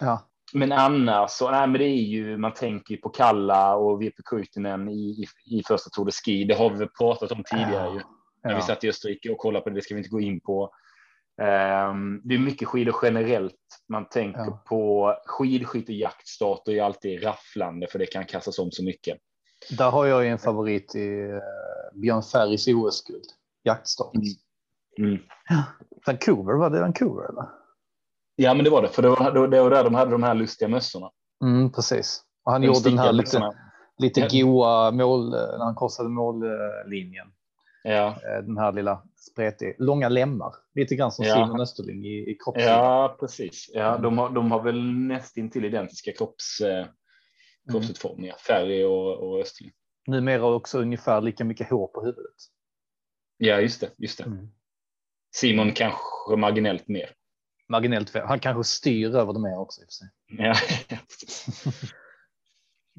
[0.00, 0.22] Ja.
[0.52, 4.88] Men annars så, nej, men det är ju, man tänker på Kalla och Vipe Kuitinen
[4.88, 6.44] i, i, i första Tour de Ski.
[6.44, 7.94] Det har vi pratat om tidigare ja.
[7.94, 8.00] ju.
[8.48, 10.40] När vi satt i Österrike och kollade på det, det ska vi inte gå in
[10.40, 10.70] på.
[11.42, 13.54] Um, det är mycket skidor generellt.
[13.88, 14.62] Man tänker ja.
[14.68, 19.18] på skidskytte jaktstarter är alltid rafflande för det kan kastas om så mycket.
[19.78, 21.40] Där har jag en favorit i uh,
[21.94, 23.24] Björn Ferrys OS-guld,
[23.64, 24.14] jaktstart.
[24.14, 25.08] Mm.
[25.10, 25.22] Mm.
[25.48, 25.62] Ja.
[26.06, 27.44] Vancouver, var det Vancouver eller?
[28.36, 30.34] Ja, men det var det, för det var, det var där de hade de här
[30.34, 31.10] lustiga mössorna.
[31.44, 32.22] Mm, precis.
[32.44, 33.52] Och han de gjorde den här lite,
[33.98, 34.28] lite ja.
[34.30, 37.26] goa mål när han korsade mållinjen.
[37.88, 38.06] Ja.
[38.08, 41.34] Eh, den här lilla spretiga, långa lemmar, lite grann som ja.
[41.34, 42.74] Simon Österling i, i kroppssidan.
[42.74, 43.70] Ja, precis.
[43.74, 44.02] Ja, mm.
[44.02, 46.88] de, har, de har väl nästintill identiska kropps, eh, mm.
[47.70, 49.72] kroppsutformningar, Färg och, och Österling.
[50.06, 52.36] Numera också ungefär lika mycket hår på huvudet.
[53.36, 53.90] Ja, just det.
[53.98, 54.24] Just det.
[54.24, 54.48] Mm.
[55.34, 57.10] Simon kanske marginellt mer.
[57.68, 58.26] Marginellt fel.
[58.26, 59.80] Han kanske styr över det mer också.
[59.82, 59.84] I.
[60.28, 60.54] Ja,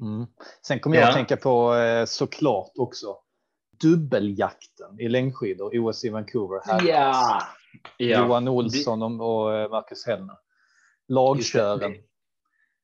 [0.00, 0.26] mm.
[0.66, 1.08] Sen kommer jag ja.
[1.08, 3.16] att tänka på eh, såklart också
[3.80, 6.60] dubbeljakten i längdskidor, OS i Vancouver.
[6.64, 7.42] Här ja.
[7.96, 8.24] ja.
[8.24, 10.36] Johan Olsson och eh, Marcus Hellner.
[11.08, 11.94] Lagkören.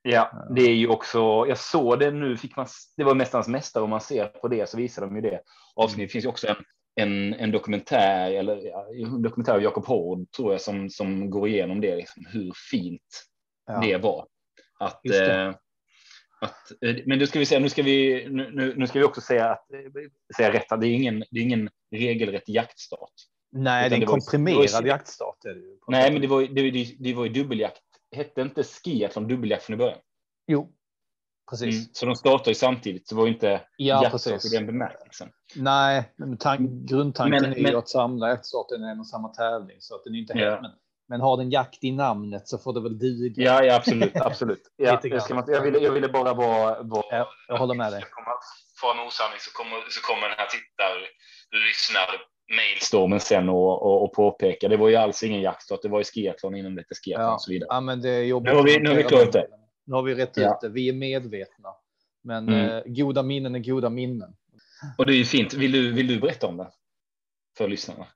[0.02, 1.18] Ja, det är ju också.
[1.48, 2.36] Jag såg det nu.
[2.36, 2.66] Fick man.
[2.96, 3.84] Det var Mästarnas mästare.
[3.84, 5.40] Om man ser på det så visar de ju det.
[5.74, 6.08] Avsnitt mm.
[6.08, 6.56] finns ju också en,
[6.94, 8.62] en, en dokumentär eller
[9.04, 11.96] en dokumentär av Jakob Hård tror jag som som går igenom det.
[11.96, 13.26] Liksom, hur fint
[13.66, 13.80] ja.
[13.80, 14.26] det var
[14.78, 15.54] att eh,
[16.40, 19.20] att, eh, men då ska vi säga, nu ska vi, nu, nu ska vi också
[19.20, 23.12] säga, att, eh, säga rätt, det är ingen, det är ingen regelrätt jaktstart.
[23.52, 25.44] Nej, det är en komprimerad var, jaktstart.
[25.44, 27.82] Är det ju nej, men det var, det, det, det var ju dubbeljakt.
[28.16, 29.98] Hette inte skiathlon dubbeljakt från början?
[30.46, 30.72] Jo,
[31.50, 31.74] precis.
[31.74, 35.28] Mm, så de startar ju samtidigt, så det var inte ja, jaktstart i den bemärkelsen.
[35.56, 39.28] Nej, men tank, grundtanken men, är men, ju att samla jaktstarten i en och samma
[39.28, 40.60] tävling, så att den är inte ja.
[40.62, 40.70] men
[41.08, 43.42] men har den jakt i namnet så får det väl duga.
[43.44, 44.62] Ja, ja absolut, absolut.
[44.76, 46.82] Ja, ska jag, ville, jag ville bara vara...
[46.82, 48.04] vara ja, jag håller med dig.
[48.80, 50.94] Få en osanning så kommer, så kommer den här tittar,
[51.66, 52.08] lyssnar
[52.56, 54.68] mailstormen sen och, och, och påpeka.
[54.68, 55.82] Det var ju alls ingen jaktstart.
[55.82, 57.34] Det var ju skiathlon innan det skiathlon ja.
[57.34, 57.68] och så vidare.
[57.70, 58.52] Ja, men det är jobbigt.
[58.52, 59.46] Nu har vi, nu har vi klarat det.
[59.86, 60.68] Nu har vi rätt ut det.
[60.68, 61.68] Vi är medvetna.
[62.24, 62.70] Men mm.
[62.70, 64.36] eh, goda minnen är goda minnen.
[64.98, 65.54] Och det är ju fint.
[65.54, 66.70] Vill du, vill du berätta om det?
[67.58, 68.06] För lyssnarna.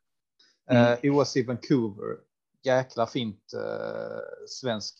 [0.71, 0.97] Mm.
[1.03, 2.17] Eh, OS i Vancouver
[2.65, 4.99] jäkla fint eh, svensk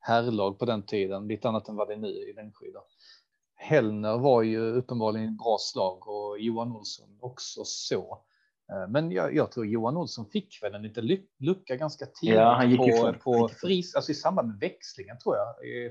[0.00, 2.82] herrlag på den tiden, lite annat än vad det är nu i längdskidor.
[3.54, 8.24] Hellner var ju uppenbarligen bra slag och Johan Olsson också så.
[8.72, 12.54] Eh, men jag, jag, tror Johan Olsson fick väl en liten lucka ganska tidigt ja,
[12.54, 13.18] han gick på, ifrån.
[13.18, 15.46] på fris, alltså i samband med växlingen tror jag,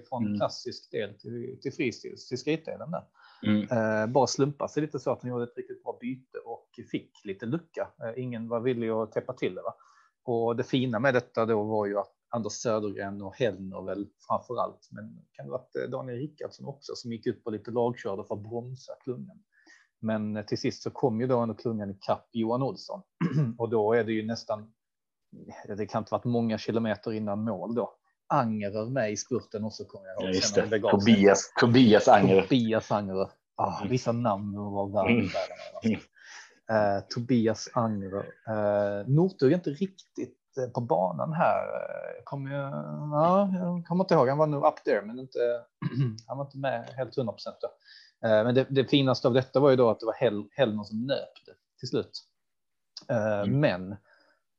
[0.09, 0.37] från mm.
[0.39, 3.03] klassisk del till, till fristil, till skritdelen där.
[3.43, 3.67] Mm.
[3.71, 7.25] Eh, bara slumpa sig lite så att han gjorde ett riktigt bra byte och fick
[7.25, 7.87] lite lucka.
[8.03, 9.61] Eh, ingen var villig att täppa till det.
[9.61, 9.75] Va?
[10.23, 14.61] Och det fina med detta då var ju att Anders Södergren och Hellner väl framför
[14.61, 18.35] allt, men kan det varit Daniel Rickardsson också som gick ut på lite lagkörde för
[18.35, 19.43] att bromsa klungan.
[19.99, 23.01] Men till sist så kom ju då ändå klungan i kapp Johan Olsson
[23.57, 24.73] och då är det ju nästan.
[25.77, 27.93] Det kan inte varit många kilometer innan mål då.
[28.27, 30.41] Angerer med i spurten och så kommer jag ihåg.
[30.55, 30.79] Ja, det.
[30.79, 32.41] Tobias, Tobias Angerer.
[32.41, 33.29] Tobias Angerer.
[33.55, 35.29] Ah, vissa namn var värre.
[35.83, 35.99] Mm.
[36.71, 38.25] Eh, Tobias Angrer.
[38.47, 41.67] Eh, Northug är inte riktigt eh, på banan här.
[42.15, 45.39] Jag kommer, ja, jag kommer inte ihåg, han var nog up there, men inte,
[46.27, 47.57] han var inte med helt 100 procent.
[48.25, 50.83] Eh, men det, det, finaste av detta var ju då att det var Hell, Hellner
[50.83, 52.23] som nöpte till slut.
[53.09, 53.59] Eh, mm.
[53.59, 53.95] Men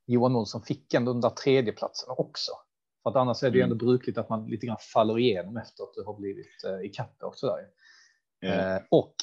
[0.07, 2.53] Johan Olsson fick ändå den där tredjeplatsen också.
[3.03, 3.87] För att annars är det ju ändå mm.
[3.87, 7.23] brukligt att man lite grann faller igenom efter att du har blivit eh, i kapp
[7.23, 7.67] och sådär.
[8.45, 8.83] Mm.
[8.91, 9.15] och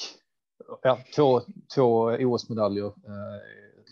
[0.81, 1.41] ja, två,
[1.75, 2.91] två OS-medaljer, eh,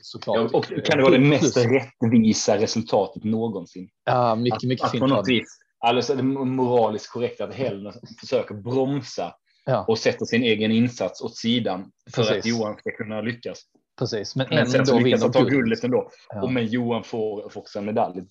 [0.01, 0.49] såklart.
[0.51, 3.89] Ja, och kan det vara det mest rättvisa resultatet någonsin?
[4.05, 5.03] Ja, mycket, mycket att, fint.
[5.03, 9.85] Att på något vis, alltså det moraliskt korrekt att Hellner försöker bromsa ja.
[9.87, 12.37] och sätter sin egen insats åt sidan för Precis.
[12.37, 13.59] att Johan ska kunna lyckas.
[13.97, 16.11] Precis, men, men sen så lyckas han ta guldet ändå.
[16.29, 16.41] Ja.
[16.41, 18.23] Och men Johan får, får också en medalj.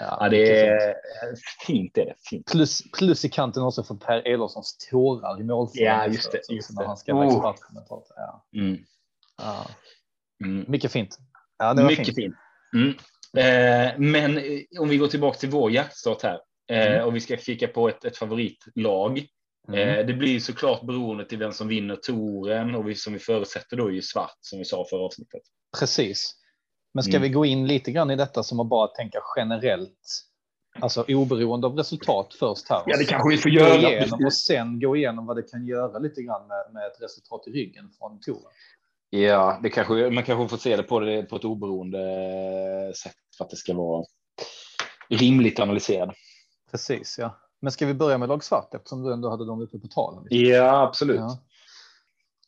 [0.00, 0.94] Ja, ja, det är
[1.66, 1.98] fint.
[1.98, 2.14] Är det.
[2.30, 2.52] Fint.
[2.52, 5.94] Plus, plus i kanten också för Per Elofssons tårar i målfrågan.
[5.94, 6.54] Ja, just det.
[6.54, 7.54] Just när han ska oh.
[8.16, 8.44] ja.
[8.56, 8.78] Mm.
[9.38, 9.66] ja.
[10.44, 10.64] Mm.
[10.68, 11.18] Mycket fint.
[11.58, 12.16] Ja, det var Mycket fint.
[12.16, 12.34] fint.
[12.74, 12.94] Mm.
[13.36, 14.40] Eh, men
[14.80, 17.04] om vi går tillbaka till vår jaktstart här eh, mm.
[17.04, 19.26] och vi ska kika på ett, ett favoritlag
[19.68, 19.98] Mm.
[19.98, 23.76] Eh, det blir såklart beroende till vem som vinner touren och vi, som vi förutsätter
[23.76, 25.42] då är ju svart som vi sa för avsnittet.
[25.78, 26.34] Precis.
[26.94, 27.22] Men ska mm.
[27.22, 29.98] vi gå in lite grann i detta som att bara tänka generellt,
[30.80, 32.82] alltså oberoende av resultat först här.
[32.86, 33.74] Ja, det kanske vi får göra.
[33.74, 37.42] Igenom, och sen gå igenom vad det kan göra lite grann med, med ett resultat
[37.46, 38.52] i ryggen från touren.
[39.10, 41.98] Ja, det kanske man kanske får se det på det på ett oberoende
[43.02, 44.04] sätt för att det ska vara
[45.08, 46.14] rimligt analyserat.
[46.70, 47.43] Precis, ja.
[47.64, 50.26] Men ska vi börja med lag svart eftersom du ändå hade dem uppe på talen?
[50.30, 51.20] Ja, absolut.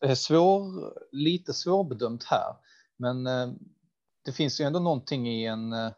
[0.00, 0.14] Ja.
[0.14, 2.54] Svår, lite svårbedömt här,
[2.96, 3.48] men eh,
[4.24, 5.92] det finns ju ändå någonting i en, eh,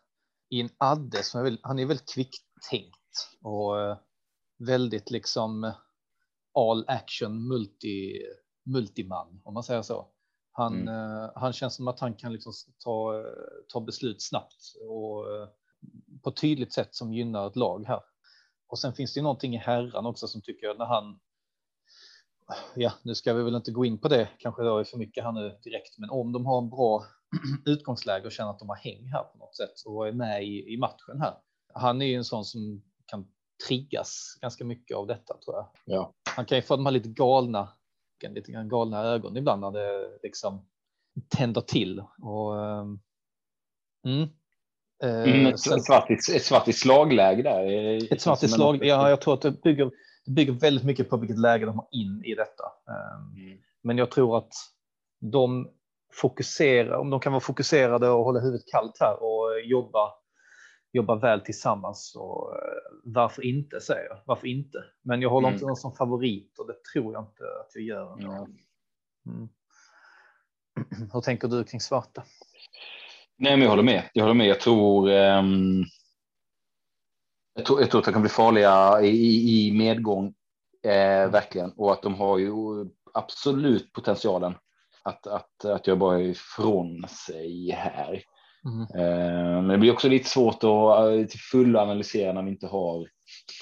[0.50, 3.96] i en Adde som är väldigt, han är väldigt kvicktänkt och eh,
[4.58, 5.72] väldigt liksom
[6.54, 8.12] all action multi
[8.64, 10.08] multiman om man säger så.
[10.52, 11.30] Han, mm.
[11.34, 12.52] han känns som att han kan liksom
[12.84, 13.24] ta,
[13.68, 15.24] ta beslut snabbt och
[16.22, 18.00] på ett tydligt sätt som gynnar ett lag här.
[18.68, 21.20] Och sen finns det ju någonting i herran också som tycker när han.
[22.74, 25.24] Ja, nu ska vi väl inte gå in på det kanske då är för mycket
[25.24, 27.04] här nu direkt, men om de har en bra
[27.66, 30.74] utgångsläge och känner att de har häng här på något sätt och är med i,
[30.74, 31.34] i matchen här.
[31.74, 33.26] Han är ju en sån som kan
[33.68, 35.68] triggas ganska mycket av detta tror jag.
[35.84, 36.14] Ja.
[36.36, 37.68] Han kan ju få de här lite galna,
[38.28, 40.68] lite galna ögon ibland när det liksom
[41.28, 42.54] tänder till och.
[44.04, 44.28] Mm,
[45.02, 48.12] Mm, ett, sen, svartis, ett svartis slagläge där.
[48.12, 48.84] Ett svartis slag.
[48.84, 49.90] Ja, jag tror att det bygger,
[50.24, 52.64] det bygger väldigt mycket på vilket läge de har in i detta.
[52.88, 53.58] Ehm, mm.
[53.82, 54.52] Men jag tror att
[55.20, 55.70] de
[56.12, 60.12] fokuserar, om de kan vara fokuserade och hålla huvudet kallt här och jobba,
[60.92, 62.14] jobba väl tillsammans.
[62.16, 62.60] Och eh,
[63.04, 64.18] varför inte säger jag.
[64.26, 64.78] Varför inte?
[65.02, 65.54] Men jag håller mm.
[65.54, 68.46] inte någon som favorit och det tror jag inte att jag gör.
[69.26, 69.48] Mm.
[71.12, 72.22] Hur tänker du kring svarta?
[73.38, 74.02] Nej, men jag håller med.
[74.12, 74.46] Jag håller med.
[74.46, 75.10] Jag tror.
[75.10, 75.84] Um,
[77.54, 80.34] jag tror, jag tror att de kan bli farliga i, i medgång,
[80.84, 82.52] eh, verkligen, och att de har ju
[83.14, 84.54] absolut potentialen
[85.02, 88.22] att att att göra bara ifrån sig här.
[88.64, 88.80] Mm.
[88.80, 92.66] Eh, men det blir också lite svårt att eh, till fullo analysera när vi inte
[92.66, 93.08] har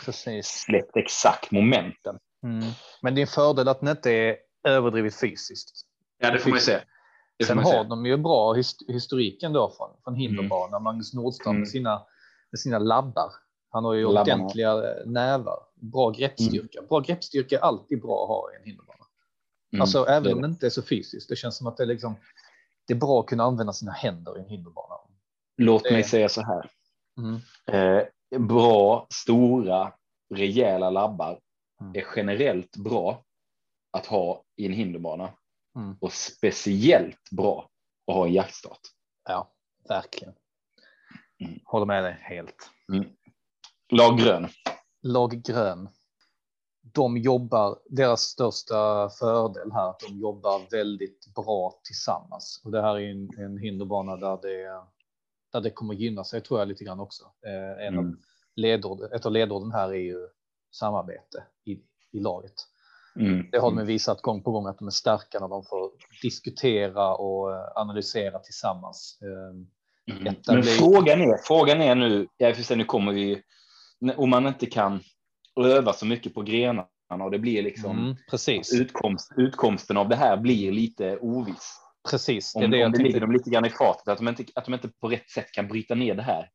[0.05, 0.47] Precis.
[0.47, 2.19] släppt exakt momenten.
[2.45, 2.65] Mm.
[3.03, 4.37] Men det är en fördel att det inte är
[4.69, 5.87] överdrivet fysiskt.
[6.19, 6.81] Ja, det får man se.
[7.45, 8.55] Sen har de ju bra
[8.89, 10.77] historiken då från, från hinderbana.
[10.77, 10.83] Mm.
[10.83, 11.61] Magnus Nordström mm.
[11.61, 12.03] med, sina,
[12.51, 13.33] med sina labbar.
[13.71, 14.35] Han har ju Labbarna.
[14.35, 16.79] ordentliga eh, nävar, bra greppstyrka.
[16.79, 16.89] Mm.
[16.89, 19.05] Bra greppstyrka är alltid bra att ha i en hinderbana.
[19.73, 19.81] Mm.
[19.81, 21.29] Alltså även om det inte är så fysiskt.
[21.29, 22.17] Det känns som att det är liksom.
[22.87, 24.95] Det är bra att kunna använda sina händer i en hinderbana.
[25.57, 25.93] Låt det...
[25.93, 26.71] mig säga så här.
[27.19, 27.41] Mm.
[27.67, 28.07] Eh,
[28.39, 29.93] bra, stora,
[30.35, 31.41] rejäla labbar
[31.81, 31.93] mm.
[31.97, 33.25] är generellt bra
[33.93, 35.31] att ha i en hinderbana.
[35.77, 35.97] Mm.
[36.01, 37.71] Och speciellt bra
[38.07, 38.81] att ha en jaktstart.
[39.25, 39.53] Ja,
[39.89, 40.35] verkligen.
[41.41, 41.61] Mm.
[41.65, 42.71] Håller med dig helt.
[42.93, 43.07] Mm.
[43.93, 44.49] Lag grön.
[45.03, 45.89] Lag grön.
[46.93, 52.61] De jobbar, deras största fördel här, att de jobbar väldigt bra tillsammans.
[52.65, 54.85] Och det här är en, en hinderbana där det,
[55.53, 57.25] där det kommer gynna sig tror jag lite grann också.
[57.47, 57.99] Eh, en mm.
[57.99, 58.15] av
[58.55, 60.29] ledord, ett av ledorden här är ju
[60.71, 61.73] samarbete i,
[62.13, 62.55] i laget.
[63.17, 63.49] Mm.
[63.53, 63.87] Det har de mm.
[63.87, 65.91] visat gång på gång att de är starka när de får
[66.23, 69.19] diskutera och eh, analysera tillsammans.
[69.23, 69.67] Ehm,
[70.21, 70.35] mm.
[70.49, 73.43] Men frågan är, frågan är nu, jag förstår, nu kommer vi,
[74.17, 75.01] om man inte kan
[75.61, 76.89] öva så mycket på grenarna
[77.25, 78.75] och det blir liksom mm, precis.
[78.75, 81.81] Utkomst, utkomsten av det här blir lite oviss.
[82.11, 82.53] Precis.
[82.53, 84.65] Det om, det om det ligger dem lite grann i fatet, att de, inte, att
[84.65, 86.51] de inte på rätt sätt kan bryta ner det här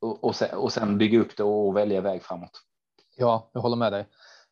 [0.00, 2.62] och, och, sen, och sen bygga upp det och välja väg framåt.
[3.16, 4.06] Ja, jag håller med dig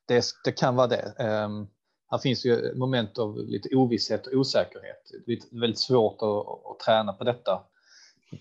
[0.07, 1.15] det, det kan vara det.
[1.19, 1.69] Um,
[2.11, 5.11] här finns ju moment av lite ovisshet och osäkerhet.
[5.27, 7.63] Det är väldigt svårt att, att träna på detta.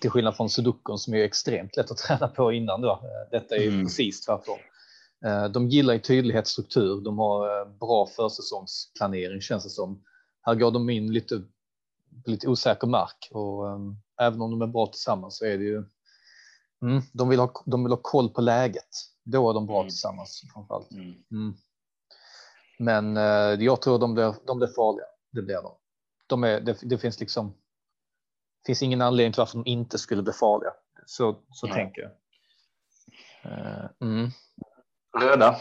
[0.01, 2.81] Till skillnad från sudokun som är extremt lätt att träna på innan.
[2.81, 3.01] Då.
[3.31, 3.83] Detta är mm.
[3.83, 4.57] precis tvärtom.
[5.25, 7.01] Ehm, de gillar ju tydlighet, struktur.
[7.01, 10.03] De har eh, bra försäsongsplanering känns det som.
[10.41, 11.41] Här går de in lite,
[12.25, 15.83] lite osäker mark och um, även om de är bra tillsammans så är det ju.
[16.81, 19.12] Mm, de, vill ha, de vill ha koll på läget.
[19.23, 19.89] Då är de bra mm.
[19.89, 20.91] tillsammans framförallt.
[20.91, 21.13] Mm.
[21.31, 21.53] Mm.
[22.79, 25.05] Men eh, jag tror de blir, de blir farliga.
[25.31, 25.75] Det blir de.
[26.27, 27.57] de är, det, det finns liksom.
[28.65, 30.71] finns ingen anledning till varför de inte skulle bli farliga.
[31.05, 32.11] Så, så tänker jag.
[33.45, 34.29] Uh, mm.
[35.19, 35.59] Röda.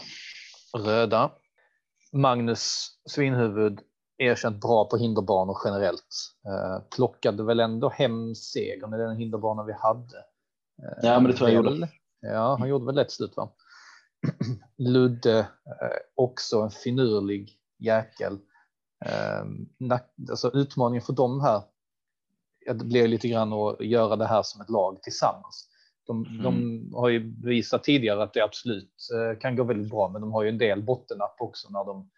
[0.77, 1.31] Röda.
[2.11, 3.79] Magnus Svinhuvud
[4.17, 6.35] erkänt bra på hinderbanor generellt.
[6.47, 10.17] Uh, plockade väl ändå hem segern i den hinderbana vi hade.
[10.83, 11.89] Uh, ja, men det tror jag gjorde.
[12.23, 13.49] Ja, han gjorde väl lätt slut va?
[14.77, 15.45] Ludde, uh,
[16.15, 18.39] också en finurlig jäkel.
[20.29, 21.61] Alltså utmaningen för dem här
[22.65, 25.69] det blir lite grann att göra det här som ett lag tillsammans.
[26.07, 26.43] De, mm.
[26.43, 30.33] de, har ju visat tidigare att det absolut eh, kan gå väldigt bra, men de
[30.33, 32.09] har ju en del bottennapp också när de,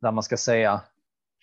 [0.00, 0.80] när man ska säga,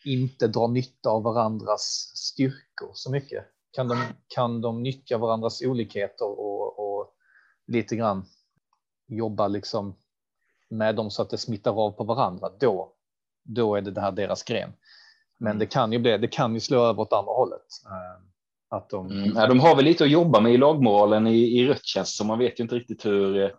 [0.05, 3.45] inte dra nytta av varandras styrkor så mycket.
[3.71, 6.78] Kan de, kan de nyttja varandras olikheter och
[7.69, 8.25] lite grann
[9.07, 9.95] jobba liksom
[10.69, 12.93] med dem så att det smittar av på varandra, då,
[13.43, 14.73] då är det, det här deras gren.
[15.37, 15.59] Men mm.
[15.59, 17.65] det kan ju bli, det kan ju slå över åt andra hållet.
[17.85, 18.25] Eh,
[18.69, 19.11] att de...
[19.11, 22.17] Mm, ja, de har väl lite att jobba med i lagmoralen i, i rött känns
[22.17, 23.49] så man vet ju inte riktigt hur, eh,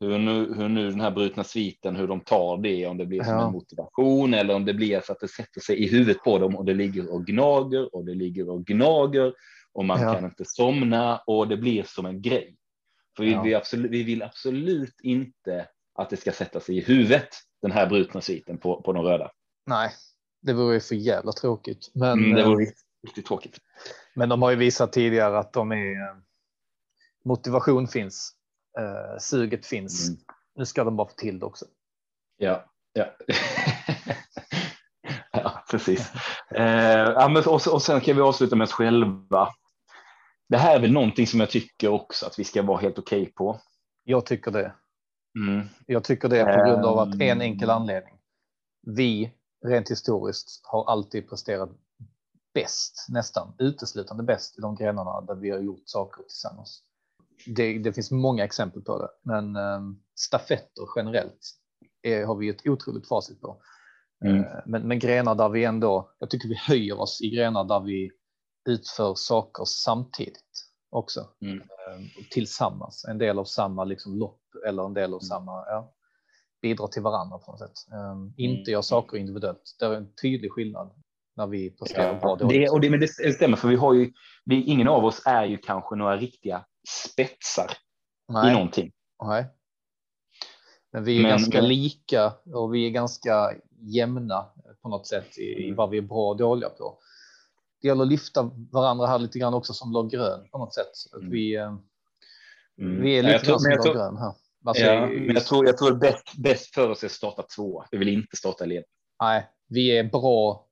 [0.00, 3.22] hur nu, hur nu den här brutna sviten, hur de tar det, om det blir
[3.22, 3.46] som ja.
[3.46, 6.56] en motivation eller om det blir så att det sätter sig i huvudet på dem
[6.56, 9.32] och det ligger och gnager och det ligger och gnager
[9.72, 10.14] och man ja.
[10.14, 12.56] kan inte somna och det blir som en grej.
[13.16, 13.42] För vi, ja.
[13.42, 17.28] vi, absolut, vi vill absolut inte att det ska sätta sig i huvudet,
[17.62, 19.30] den här brutna sviten på, på de röda.
[19.66, 19.90] Nej,
[20.42, 21.90] det vore ju för jävla tråkigt.
[21.94, 22.70] Men, mm, det vore eh,
[23.06, 23.58] riktigt tråkigt.
[24.14, 26.16] Men de har ju visat tidigare att de är eh,
[27.24, 28.32] motivation finns,
[28.78, 30.08] eh, suget finns.
[30.08, 30.20] Mm.
[30.54, 31.64] Nu ska de bara få till det också.
[32.36, 33.16] Ja, ja.
[35.32, 36.12] ja precis.
[36.50, 39.48] Eh, och, och sen kan vi avsluta med oss själva.
[40.48, 43.22] Det här är väl någonting som jag tycker också att vi ska vara helt okej
[43.22, 43.60] okay på.
[44.04, 44.74] Jag tycker det.
[45.38, 45.66] Mm.
[45.86, 48.14] Jag tycker det på grund av att en enkel anledning.
[48.86, 49.32] Vi
[49.66, 51.70] rent historiskt har alltid presterat
[52.54, 56.82] bäst, nästan uteslutande bäst i de grenarna där vi har gjort saker tillsammans.
[57.46, 59.80] Det, det finns många exempel på det, men eh,
[60.14, 61.40] stafetter generellt
[62.02, 63.62] är, har vi ett otroligt facit på.
[64.24, 64.44] Mm.
[64.44, 67.80] Eh, men, men grenar där vi ändå, jag tycker vi höjer oss i grenar där
[67.80, 68.10] vi
[68.68, 71.60] utför saker samtidigt också mm.
[71.60, 73.04] eh, tillsammans.
[73.08, 75.20] En del av samma liksom lopp eller en del av mm.
[75.20, 75.52] samma.
[75.52, 75.94] Ja,
[76.62, 77.92] bidrar till varandra på något sätt.
[77.92, 79.76] Um, inte gör saker individuellt.
[79.78, 80.90] Det är en tydlig skillnad
[81.36, 82.48] när vi presterar ja, bra.
[82.48, 84.12] Det, och det, men det stämmer, för vi har ju,
[84.44, 87.70] vi, ingen av oss är ju kanske några riktiga spetsar
[88.28, 88.50] Nej.
[88.50, 88.92] i någonting.
[89.24, 89.46] Nej.
[90.92, 91.68] Men vi är men, ganska men...
[91.68, 94.46] lika och vi är ganska jämna
[94.82, 95.76] på något sätt i, i mm.
[95.76, 96.98] vad vi är bra och dåliga på.
[97.82, 100.92] Det gäller att lyfta varandra här lite grann också som lag grön på något sätt.
[101.12, 101.30] Att mm.
[101.30, 103.02] vi, mm.
[103.02, 104.34] vi är lite grann som lag grön här.
[104.64, 107.84] Alltså, ja, men jag tror, jag tror bäst, bäst för oss är att starta två.
[107.90, 108.84] Vi vill inte starta led.
[109.20, 110.66] Nej, vi är bra.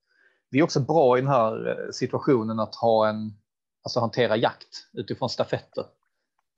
[0.50, 3.32] Vi är också bra i den här eh, situationen att ha en,
[3.82, 5.84] alltså hantera jakt utifrån stafetter.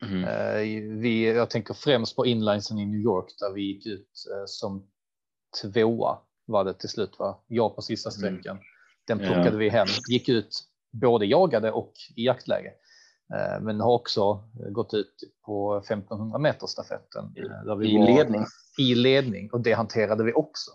[0.02, 1.00] Mm.
[1.00, 4.86] Vi, jag tänker främst på inlinesen i New York där vi gick ut eh, som
[5.62, 7.18] tvåa var det till slut.
[7.18, 7.44] Va?
[7.46, 8.58] Jag på sista mm.
[9.06, 9.56] Den plockade ja.
[9.56, 10.48] vi hem, gick ut
[10.92, 12.72] både jagade och i jaktläge.
[13.34, 15.14] Eh, men har också gått ut
[15.46, 17.24] på 1500 meter stafetten.
[17.36, 18.44] Eh, där vi I ledning.
[18.78, 20.70] I ledning och det hanterade vi också.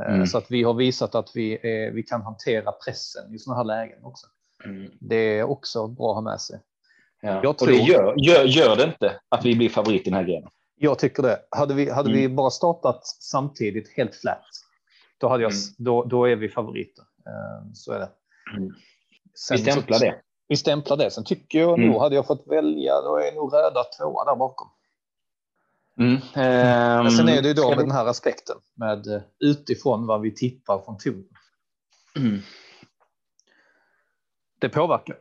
[0.00, 0.26] Eh, mm.
[0.26, 3.64] Så att vi har visat att vi, är, vi kan hantera pressen i sådana här
[3.64, 4.26] lägen också.
[4.64, 4.90] Mm.
[5.00, 6.60] Det är också bra att ha med sig.
[7.22, 7.40] Ja.
[7.42, 10.14] Jag tror, och det gör, gör, gör det inte att vi blir favorit i den
[10.14, 10.50] här grenen?
[10.76, 11.38] Jag tycker det.
[11.50, 12.20] Hade vi, hade mm.
[12.20, 14.44] vi bara startat samtidigt helt flat,
[15.18, 15.62] då, hade jag, mm.
[15.78, 17.04] då, då är vi favoriter.
[17.74, 18.10] Så är det.
[18.56, 18.70] Mm.
[19.34, 21.10] Sen, vi stämplar det vi stämplar det.
[21.10, 21.90] Sen tycker jag mm.
[21.90, 24.68] nog, hade jag fått välja, då är nog röda tvåa där bakom.
[25.98, 26.12] Mm.
[26.14, 27.82] Um, Men sen är det ju då med vi...
[27.82, 31.28] den här aspekten med eh, utifrån vad vi tippar från tonen.
[32.16, 32.38] Mm.
[34.60, 35.18] Det påverkar.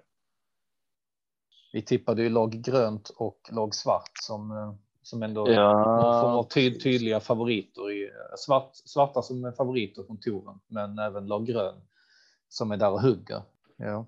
[1.73, 6.21] Vi tippade ju lag grönt och lag svart som, eh, som ändå ja.
[6.21, 7.91] får tyd, tydliga favoriter.
[7.91, 11.81] I, svart, svarta som favoriter från touren, men även lag grön
[12.55, 13.41] som är där och hugger.
[13.77, 14.05] Ja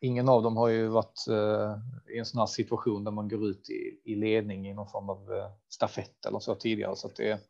[0.00, 1.78] ingen av dem har ju varit eh,
[2.14, 5.10] i en sån här situation där man går ut i, i ledning i någon form
[5.10, 6.96] av eh, stafett eller så tidigare.
[6.96, 7.40] Så att det,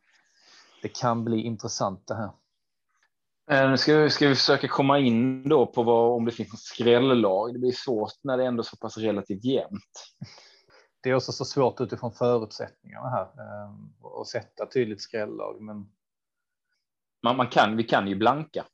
[0.81, 2.31] det kan bli intressant det här.
[3.51, 6.59] Eh, nu ska, ska vi försöka komma in då på vad, om det finns något
[6.59, 7.53] skrällag.
[7.53, 10.15] Det blir svårt när det är ändå så pass relativt jämnt.
[11.01, 13.73] Det är också så svårt utifrån förutsättningarna här eh,
[14.21, 15.61] att sätta tydligt skrällag.
[15.61, 15.91] Men...
[17.23, 18.65] Man, man kan, vi kan ju blanka.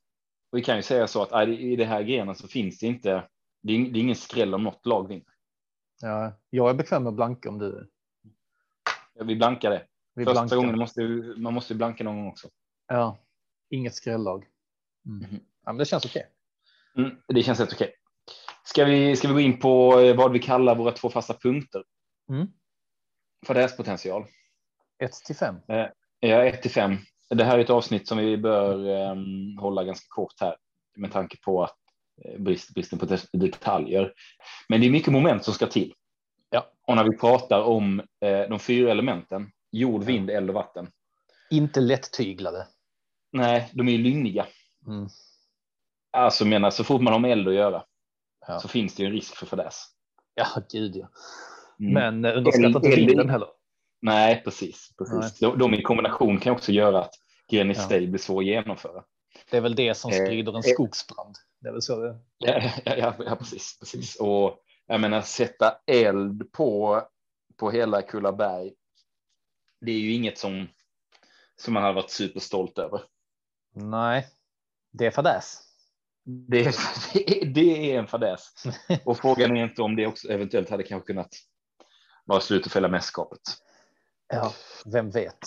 [0.54, 3.28] Vi kan ju säga så att i det här grenen så finns det inte
[3.62, 5.34] det är, det är ingen skräll om något lag vinner.
[6.00, 7.90] Ja, jag är bekväm med att blanka om du.
[9.14, 9.86] Ja, vi blankar det.
[10.14, 10.56] Vi Första blankar.
[10.56, 11.02] gången måste
[11.36, 12.48] man måste blanka någon gång också.
[12.88, 13.18] Ja,
[13.70, 14.46] inget skrällag.
[15.06, 15.24] Mm.
[15.24, 15.40] Mm.
[15.64, 16.26] Ja, men det känns okej.
[16.94, 17.04] Okay.
[17.04, 17.94] Mm, det känns helt okej.
[18.64, 21.84] Ska vi, ska vi gå in på eh, vad vi kallar våra två fasta punkter?
[22.28, 22.46] Mm.
[23.46, 24.24] Fadäspotential.
[24.98, 25.56] 1 till 5.
[25.68, 25.86] Eh,
[26.20, 26.96] ja, 1 till 5.
[27.28, 30.56] Det här är ett avsnitt som vi bör um, hålla ganska kort här
[30.96, 31.76] med tanke på att
[32.24, 34.12] eh, brist, bristen på detaljer.
[34.68, 35.94] Men det är mycket moment som ska till.
[36.50, 36.70] Ja.
[36.86, 40.88] Och när vi pratar om eh, de fyra elementen, jord, vind, eld och vatten.
[41.50, 42.66] Inte lättyglade.
[43.32, 44.46] Nej, de är lynniga.
[44.86, 45.08] Mm.
[46.10, 47.84] Alltså menar, så fort man har med eld att göra
[48.46, 48.60] Ja.
[48.60, 49.86] så finns det ju en risk för fadäs.
[50.34, 51.08] Ja, gud ja.
[51.80, 51.92] Mm.
[51.92, 53.48] Men eh, underskatta inte vinden heller.
[54.04, 54.90] Nej, precis.
[54.98, 55.38] precis.
[55.38, 57.14] De, de i kombination kan också göra att
[57.50, 57.88] grejen i Ja.
[57.88, 59.04] sig blir svår att genomföra.
[59.50, 60.62] Det är väl det som Eh, sprider en eh.
[60.62, 61.34] skogsbrand.
[61.60, 64.16] Det är väl så det Ja, ja, ja, ja precis, precis.
[64.16, 67.02] Och jag menar sätta eld på,
[67.56, 68.72] på hela Kullaberg.
[69.80, 70.68] Det är ju inget som,
[71.56, 73.00] som man har varit superstolt över.
[73.74, 74.26] Nej,
[74.92, 75.60] det är fadäs.
[76.24, 76.74] Det, är-
[77.14, 78.52] det, är- det är en fadäs.
[79.04, 81.34] Och frågan är inte om det också eventuellt hade kanske kunnat
[82.24, 83.40] vara slutet för hela mästerskapet.
[84.28, 84.52] Ja,
[84.92, 85.38] vem vet?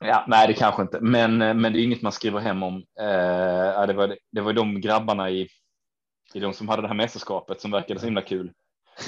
[0.00, 2.84] Ja, nej, det kanske inte, men, men det är inget man skriver hem om.
[3.00, 3.06] Eh,
[3.74, 5.48] ja, det, var, det var de grabbarna i,
[6.34, 8.52] i de som hade det här mästerskapet som verkade så himla kul.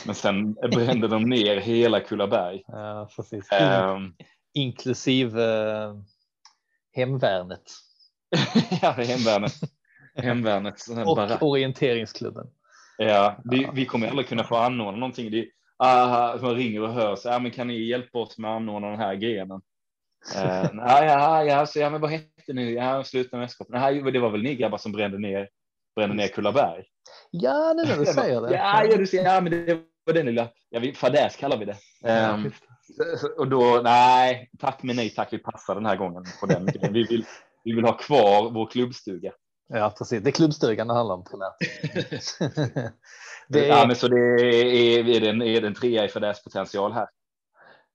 [0.07, 2.63] Men sen brände de ner hela Kullaberg.
[2.67, 3.53] Ja, precis.
[3.53, 3.99] Eh,
[4.55, 5.95] Inklusive eh,
[6.93, 7.73] hemvärnet
[8.83, 9.53] ja, hemvärnet.
[10.15, 10.87] Hemvärnet.
[11.07, 11.43] och barack.
[11.43, 12.47] orienteringsklubben.
[12.99, 15.31] Ja, vi, vi kommer aldrig kunna få anordna någonting.
[15.31, 15.47] Det
[15.81, 18.89] aha, man ringer och hör så ja, men kan ni hjälpa oss med att anordna
[18.89, 19.61] den här grenen?
[20.37, 22.75] Uh, ja, ja, ja, så, ja, men vad hette ni?
[22.75, 23.75] Ja, sluta med mästerskapet.
[23.75, 25.49] Nej, det var väl ni grabbar som brände ner,
[25.97, 26.85] brände ner Kullaberg?
[27.31, 28.55] Ja, nu när du säger det.
[28.55, 31.65] Ja, ja, du ser, ja, men det var den lilla, ja, vi, fadäs kallar vi
[31.65, 31.77] det.
[32.01, 32.39] Ja,
[32.99, 33.29] det.
[33.39, 36.69] och då, nej, tack men nej tack, vi passar den här gången på den.
[36.93, 37.25] Vi vill,
[37.65, 39.33] vi vill ha kvar vår klubbstuga.
[39.73, 40.23] Ja, precis.
[40.23, 41.57] Det är klubbstugan det handlar om primärt.
[43.49, 46.09] det Ja, är, men så det är, är, det en, är det en trea i
[46.09, 47.09] fadäspotential här?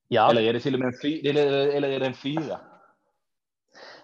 [0.08, 2.60] ja, Eller är det till och med en, fy, eller, eller är det en fyra?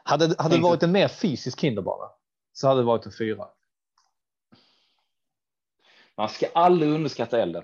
[0.05, 2.11] hade, hade det varit en mer fysisk hinderbana
[2.53, 3.49] så hade det varit en fyra.
[6.17, 7.63] Man ska aldrig underskatta elden.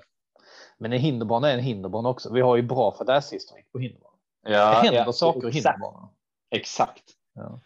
[0.79, 2.33] Men en hinderbana är en hinderbana också.
[2.33, 4.14] Vi har ju bra fadäshistorik på hinderbana.
[4.42, 6.09] Ja, Det händer ja, saker i exakt, hinderbanan.
[6.51, 7.05] exakt.
[7.35, 7.61] Ja.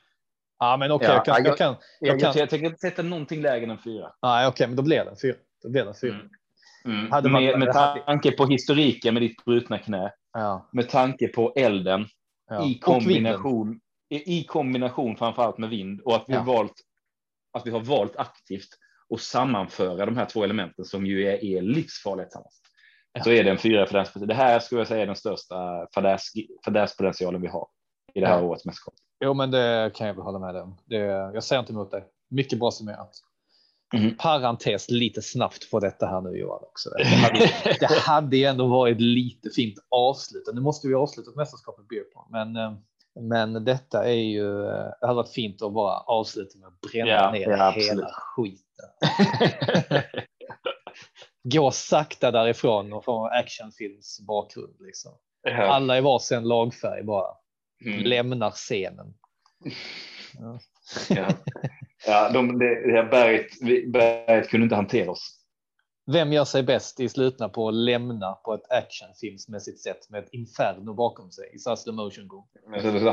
[0.63, 1.77] Ja, men okej, Ja, jag, kan, jag- jag kan.
[2.01, 4.13] Jag, kan- jag, tänker inte sätta någonting lägre än fyra.
[4.23, 5.37] Nej, okej, men då blir det fyra.
[5.63, 6.15] Då blir det en fyra.
[6.15, 6.29] Mm.
[6.99, 7.11] Mm.
[7.13, 7.73] Hade man- med, med
[8.07, 12.07] tanke på historiken med ditt brutna knä, Ja, med tanke på elden,
[12.51, 12.67] ja.
[12.67, 16.39] i Och kombination, i, i kombination framförallt med vind och att vi, Ja.
[16.41, 16.73] har valt,
[17.53, 18.69] att vi har valt aktivt
[19.15, 22.61] att sammanföra de här två elementen som ju är, är livsfarliga tillsammans.
[23.25, 24.13] Så är det en fyra fadäs.
[24.15, 26.23] Det här skulle jag säga är den största fadäs,
[26.65, 27.67] fadäspotentialen vi har
[28.15, 28.95] i det här årets mästerskap.
[29.23, 30.77] Jo, men det kan jag väl hålla med om.
[30.85, 30.97] Det,
[31.35, 32.05] jag säger inte emot det.
[32.31, 33.11] Mycket bra summerat.
[33.95, 34.17] Mhm.
[34.17, 36.91] Parentes lite snabbt på detta här nu Johan också.
[36.91, 40.43] Det hade, det hade ändå varit lite fint avslut.
[40.55, 42.73] Nu måste vi avsluta mästerskapet Beer Pong, men eh,
[43.21, 44.65] men detta är ju.
[44.67, 48.09] eh, Det hade varit fint att bara avsluta med att bränna Ja, ner ja, hela
[48.13, 48.89] skiten.
[51.45, 55.13] Gå sakta därifrån och få actionfilms bakgrund liksom.
[55.43, 55.63] Ja.
[55.67, 57.27] Alla i varsin lagfärg bara
[57.87, 58.03] Mm.
[58.05, 59.15] lämnar scenen.
[60.39, 60.59] Ja.
[61.09, 61.29] Ja,
[62.07, 65.39] ja de, det, det berget, vi- berget kunde inte hantera oss.
[66.13, 70.29] Vem gör sig bäst i slutna på att lämna på ett actionfilmsmässigt sätt med ett
[70.33, 72.47] inferno bakom sig i slow motion gång?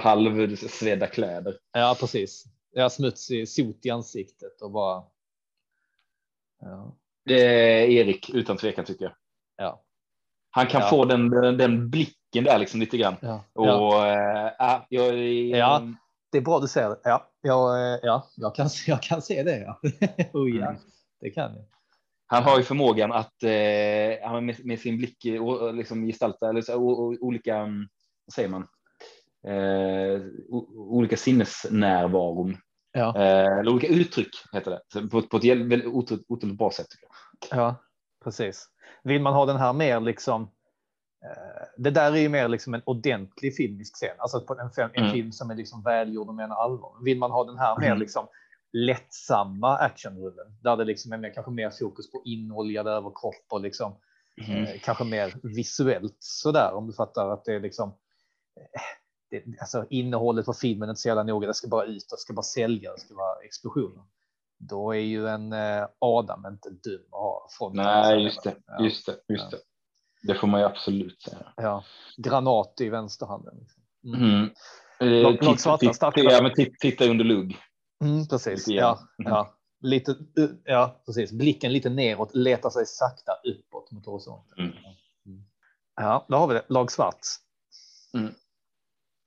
[0.02, 1.56] Halvsvedda kläder.
[1.74, 2.44] Ja, precis.
[2.72, 5.04] Jag har smutsig sot i ansiktet och bara.
[6.62, 9.14] Ja, Det är Erik utan tvekan tycker jag.
[10.60, 10.88] Han kan Ja.
[10.88, 13.16] få den, den, blicken där liksom lite grann.
[13.22, 13.44] ja.
[13.54, 14.52] Och ja.
[14.60, 15.18] äh, jag,
[15.58, 15.82] Ja.
[16.32, 17.00] Det är bra du säger det.
[17.04, 19.58] Ja, jag, eh, ja, jag kan, jag kan se det.
[19.58, 19.80] Ja.
[20.34, 20.68] oh, ja.
[20.68, 20.82] Mm.
[21.22, 21.64] Det kan jag.
[22.28, 26.50] Han har ju förmågan att eh, med, med sin blick eh, och, och liksom gestalta
[26.50, 27.88] eller så, och, och, olika, mm,
[28.26, 28.68] vad säger man,
[29.48, 30.22] eh,
[30.76, 32.58] olika sinnesnärvaron.
[32.92, 33.16] Ja.
[33.16, 35.02] Eh, eller olika uttryck heter det.
[35.10, 36.88] På, på ett otroligt bra sätt.
[36.90, 37.08] Tycker
[37.58, 37.60] jag.
[37.60, 37.76] Ja,
[38.24, 38.70] precis.
[39.04, 40.42] Vill man ha den här mer liksom.
[41.26, 44.90] eh, Det där är ju mer liksom en ordentlig filmisk scen, alltså på en, film,
[44.94, 45.14] en Mm.
[45.14, 47.04] film som är liksom välgjord och menar allvar.
[47.04, 48.00] Vill man ha den här mer Mm.
[48.00, 48.28] liksom
[48.74, 53.96] lättsamma actionrullen där det liksom är mer, kanske mer fokus på inoljad överkropp och liksom
[54.50, 54.64] Mm.
[54.64, 57.90] eh, kanske mer visuellt så där om du fattar att det är liksom.
[58.56, 58.82] eh,
[59.32, 61.48] Det, alltså innehållet på filmen är inte så jävla noga.
[61.48, 64.04] Det ska bara ut, det ska bara sälja, det ska vara explosioner.
[64.60, 67.76] Då är ju en eh, Adam inte dum att ha från.
[67.76, 68.56] Nej, just det.
[68.68, 68.84] Ja.
[68.84, 69.58] Just det, just det.
[70.24, 71.54] Det får man ju absolut säga.
[71.56, 71.84] Ja,
[72.18, 73.58] granat i vänsterhanden.
[73.60, 73.84] liksom.
[74.06, 74.50] Mm.
[75.02, 75.26] Mm.
[75.26, 76.22] Eh, titta- svarta, starka.
[76.22, 77.58] Ja, men titta, titta under lugg.
[78.04, 78.68] Mm, precis.
[78.68, 79.56] Ja, ja.
[79.82, 80.16] lite,
[80.66, 81.32] ja, precis.
[81.32, 84.60] Blicken lite neråt, letar sig sakta uppåt mot horisonten.
[84.60, 84.74] Mm.
[85.96, 86.66] Ja, då har vi det.
[86.70, 87.20] Lag svart.
[88.14, 88.34] Mm.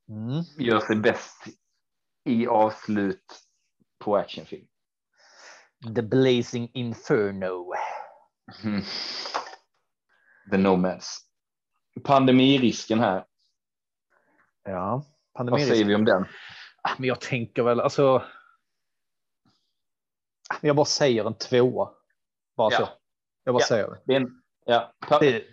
[0.08, 0.42] Mm.
[0.58, 1.44] Gör sig bäst
[2.24, 3.24] i avslut
[3.98, 4.66] på actionfilm.
[5.82, 7.72] The Blazing Inferno.
[8.64, 8.82] Mm.
[10.50, 11.18] The Nomads.
[12.04, 13.24] Pandemirisken här.
[14.64, 15.04] Ja,
[15.34, 15.68] pandemirisken.
[15.68, 16.24] Vad säger vi om den?
[16.82, 18.16] Ah, men jag tänker väl alltså.
[20.48, 21.90] Ah, jag bara säger en tvåa.
[22.56, 22.78] Bara ja.
[22.78, 22.88] så.
[23.44, 23.66] Jag bara ja.
[23.66, 24.14] säger det.
[24.14, 24.92] en, ja.
[25.20, 25.44] det...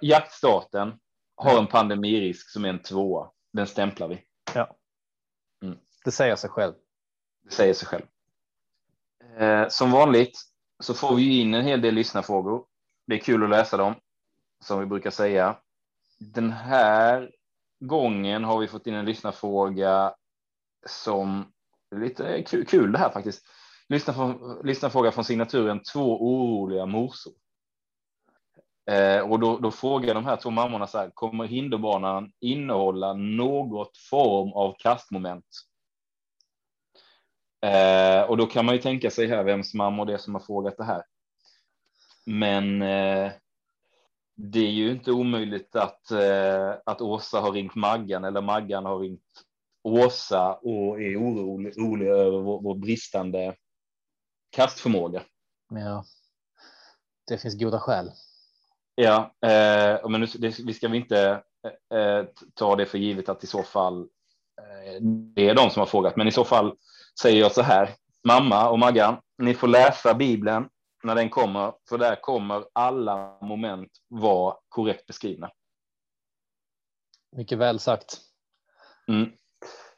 [0.00, 1.00] Jaktstaten
[1.36, 3.30] har en pandemirisk som är en tvåa.
[3.52, 4.24] Den stämplar vi.
[4.54, 4.76] Ja.
[5.62, 5.78] Mm.
[6.04, 6.74] Det säger sig själv.
[7.44, 8.04] Det säger sig själv.
[9.38, 10.40] Eh, som vanligt
[10.80, 12.64] så får vi in en hel del lyssnarfrågor.
[13.06, 13.94] Det är kul att läsa dem,
[14.64, 15.56] som vi brukar säga.
[16.18, 17.30] Den här
[17.80, 20.14] gången har vi fått in en lyssnarfråga
[20.86, 21.52] som
[21.90, 23.44] är lite kul, kul det här faktiskt.
[24.62, 27.32] Lyssnarfråga från signaturen Två oroliga morsor.
[28.90, 33.96] Eh, och då, då frågar de här två mammorna så här, kommer hinderbanan innehålla något
[34.10, 35.46] form av kastmoment?
[37.60, 40.42] Eh, och då kan man ju tänka sig här vems mamma det är som har
[40.42, 41.02] frågat det här.
[42.26, 43.32] Men eh,
[44.36, 48.98] det är ju inte omöjligt att, eh, att Åsa har ringt Maggan eller Maggan har
[48.98, 49.44] ringt
[49.82, 53.54] Åsa och är orolig, orolig över vår, vår bristande
[54.50, 55.22] kastförmåga.
[55.70, 56.04] Ja,
[57.26, 58.10] det finns goda skäl.
[58.94, 61.42] Ja, eh, men det, vi ska vi inte
[61.94, 64.00] eh, ta det för givet att i så fall
[64.60, 65.02] eh,
[65.34, 66.76] det är de som har frågat, men i så fall
[67.20, 67.94] säger jag så här.
[68.24, 70.68] Mamma och Maggan, ni får läsa Bibeln
[71.04, 75.50] när den kommer, för där kommer alla moment vara korrekt beskrivna.
[77.36, 78.20] Mycket väl sagt.
[79.08, 79.32] Mm.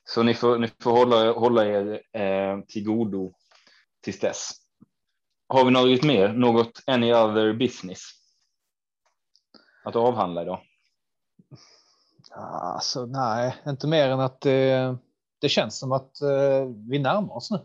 [0.04, 3.32] Så ni får, ni får hålla, hålla er eh, till godo
[4.00, 4.50] tills dess.
[5.48, 6.28] Har vi något mer?
[6.28, 8.00] Något any other business?
[9.84, 10.60] Att avhandla idag?
[12.30, 14.96] Alltså, nej, inte mer än att det,
[15.40, 17.58] det känns som att eh, vi närmar oss nu.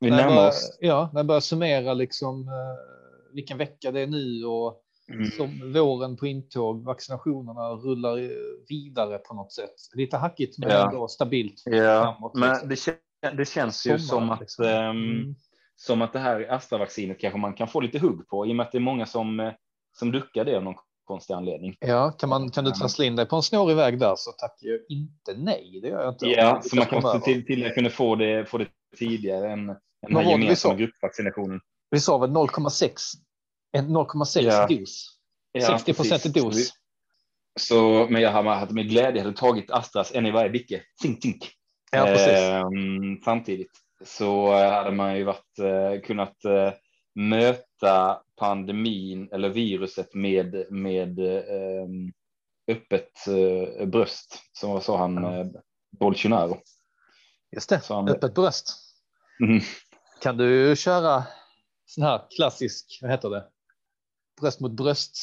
[0.00, 0.78] Vi närmar börjar, oss.
[0.80, 4.82] Ja, när jag börjar summera liksom eh, vilken vecka det är nu och
[5.12, 5.30] mm.
[5.30, 8.30] som våren på intåg, vaccinationerna rullar
[8.68, 9.74] vidare på något sätt.
[9.94, 10.88] Lite hackigt men ja.
[10.88, 11.62] ändå stabilt.
[11.64, 12.68] Ja, framåt, men liksom.
[12.68, 14.64] det, kän det känns ju som att liksom.
[14.64, 15.34] um, mm.
[15.76, 18.66] som att det här Astra-vaccinet kanske man kan få lite hugg på i och med
[18.66, 19.52] att det är många som eh,
[19.92, 20.74] som duckar det av någon
[21.10, 21.76] konstig anledning.
[21.80, 24.68] Ja, kan, man, kan du trassla in dig på en snårig väg där så tackar
[24.68, 25.78] jag inte nej.
[25.82, 26.26] Det gör jag inte.
[26.26, 29.68] Ja, så man kan se till, till att kunna få det, få det tidigare än,
[29.68, 29.76] än
[30.14, 31.60] den gemensamma gruppvaccinationen.
[31.90, 32.92] Vi sa väl 0,6
[33.76, 34.66] 0,6 ja.
[34.66, 35.18] dos.
[35.68, 36.72] 60 procent ja, dos.
[37.60, 40.82] Så, men jag hade med glädje hade tagit Astras en i varje bicke.
[41.02, 41.50] Tink, tink.
[41.92, 42.28] Ja, precis.
[42.28, 42.64] Eh,
[43.24, 43.70] samtidigt
[44.04, 46.72] så hade man ju varit, eh, kunnat eh,
[47.14, 51.88] möta pandemin eller viruset med, med eh,
[52.68, 55.46] öppet eh, bröst, som sa han, eh,
[55.90, 56.62] Bolsonaro.
[57.52, 58.76] Just det, han, öppet bröst.
[59.42, 59.60] Mm.
[60.22, 61.24] Kan du köra
[61.86, 63.48] sån här klassisk, vad heter det?
[64.40, 65.16] Bröst mot bröst.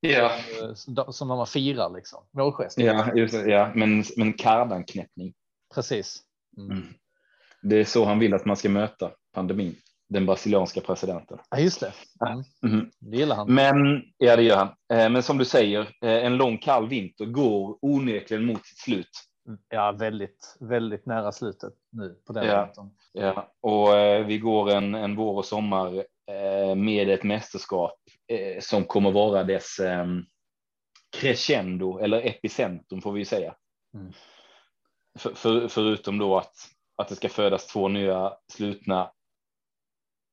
[0.00, 0.32] Ja.
[0.62, 0.74] Eh,
[1.10, 2.26] som när man firar liksom.
[2.30, 2.78] Målgest.
[2.78, 5.34] Ja, just, ja, men, men kardanknäppning.
[5.74, 6.22] Precis.
[6.58, 6.70] Mm.
[6.70, 6.94] Mm.
[7.62, 9.76] Det är så han vill att man ska möta pandemin
[10.08, 11.38] den brasilianska presidenten.
[11.50, 11.92] Ja, just det.
[12.26, 12.74] Mm.
[12.74, 12.90] Mm.
[12.98, 13.54] Det gillar han.
[13.54, 14.68] Men, ja, det gör han.
[14.92, 19.10] Eh, men som du säger, eh, en lång kall vinter går onekligen mot sitt slut.
[19.68, 22.72] Ja, väldigt, väldigt nära slutet nu på den ja,
[23.12, 26.04] Ja, och eh, vi går en, en vår och sommar
[26.74, 27.94] med ett mästerskap
[28.60, 30.24] som kommer vara dess ehm,
[31.16, 33.54] crescendo eller epicentrum får vi säga.
[33.94, 34.12] Mm.
[35.18, 36.54] För, för, förutom då att,
[36.96, 39.10] att det ska födas två nya slutna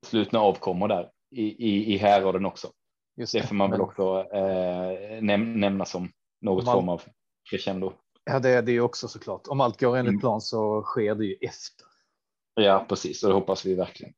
[0.06, 2.72] slutna avkommor där i, i, i häraden också.
[3.18, 7.02] Just det, det får man väl också eh, näm nämna som något man, form av
[7.50, 7.94] crescendo.
[8.24, 9.48] Ja, det är det också såklart.
[9.48, 10.20] Om allt går enligt mm.
[10.20, 11.88] plan så sker det ju efter.
[12.56, 14.14] Ja, precis, och det hoppas vi verkligen.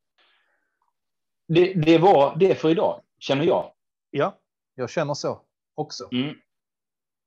[1.48, 3.72] Det, det var det för idag, känner jag.
[4.12, 4.40] Ja,
[4.76, 5.42] jag känner så
[5.76, 6.10] också.
[6.12, 6.36] Mm.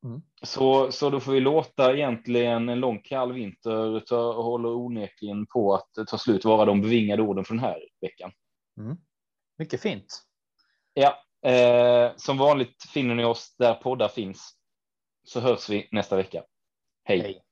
[0.05, 0.23] Mm.
[0.43, 5.75] Så, så då får vi låta egentligen en lång kall vinter ta, håller onekligen på
[5.75, 8.33] att ta slut vara de bevingade orden från den här veckan.
[8.79, 8.97] Mm.
[9.59, 10.23] Mycket fint.
[10.95, 14.55] Ja, eh, som vanligt finner ni oss där poddar finns.
[15.25, 16.45] Så hörs vi nästa vecka.
[17.05, 17.21] Hej.
[17.21, 17.45] Hej.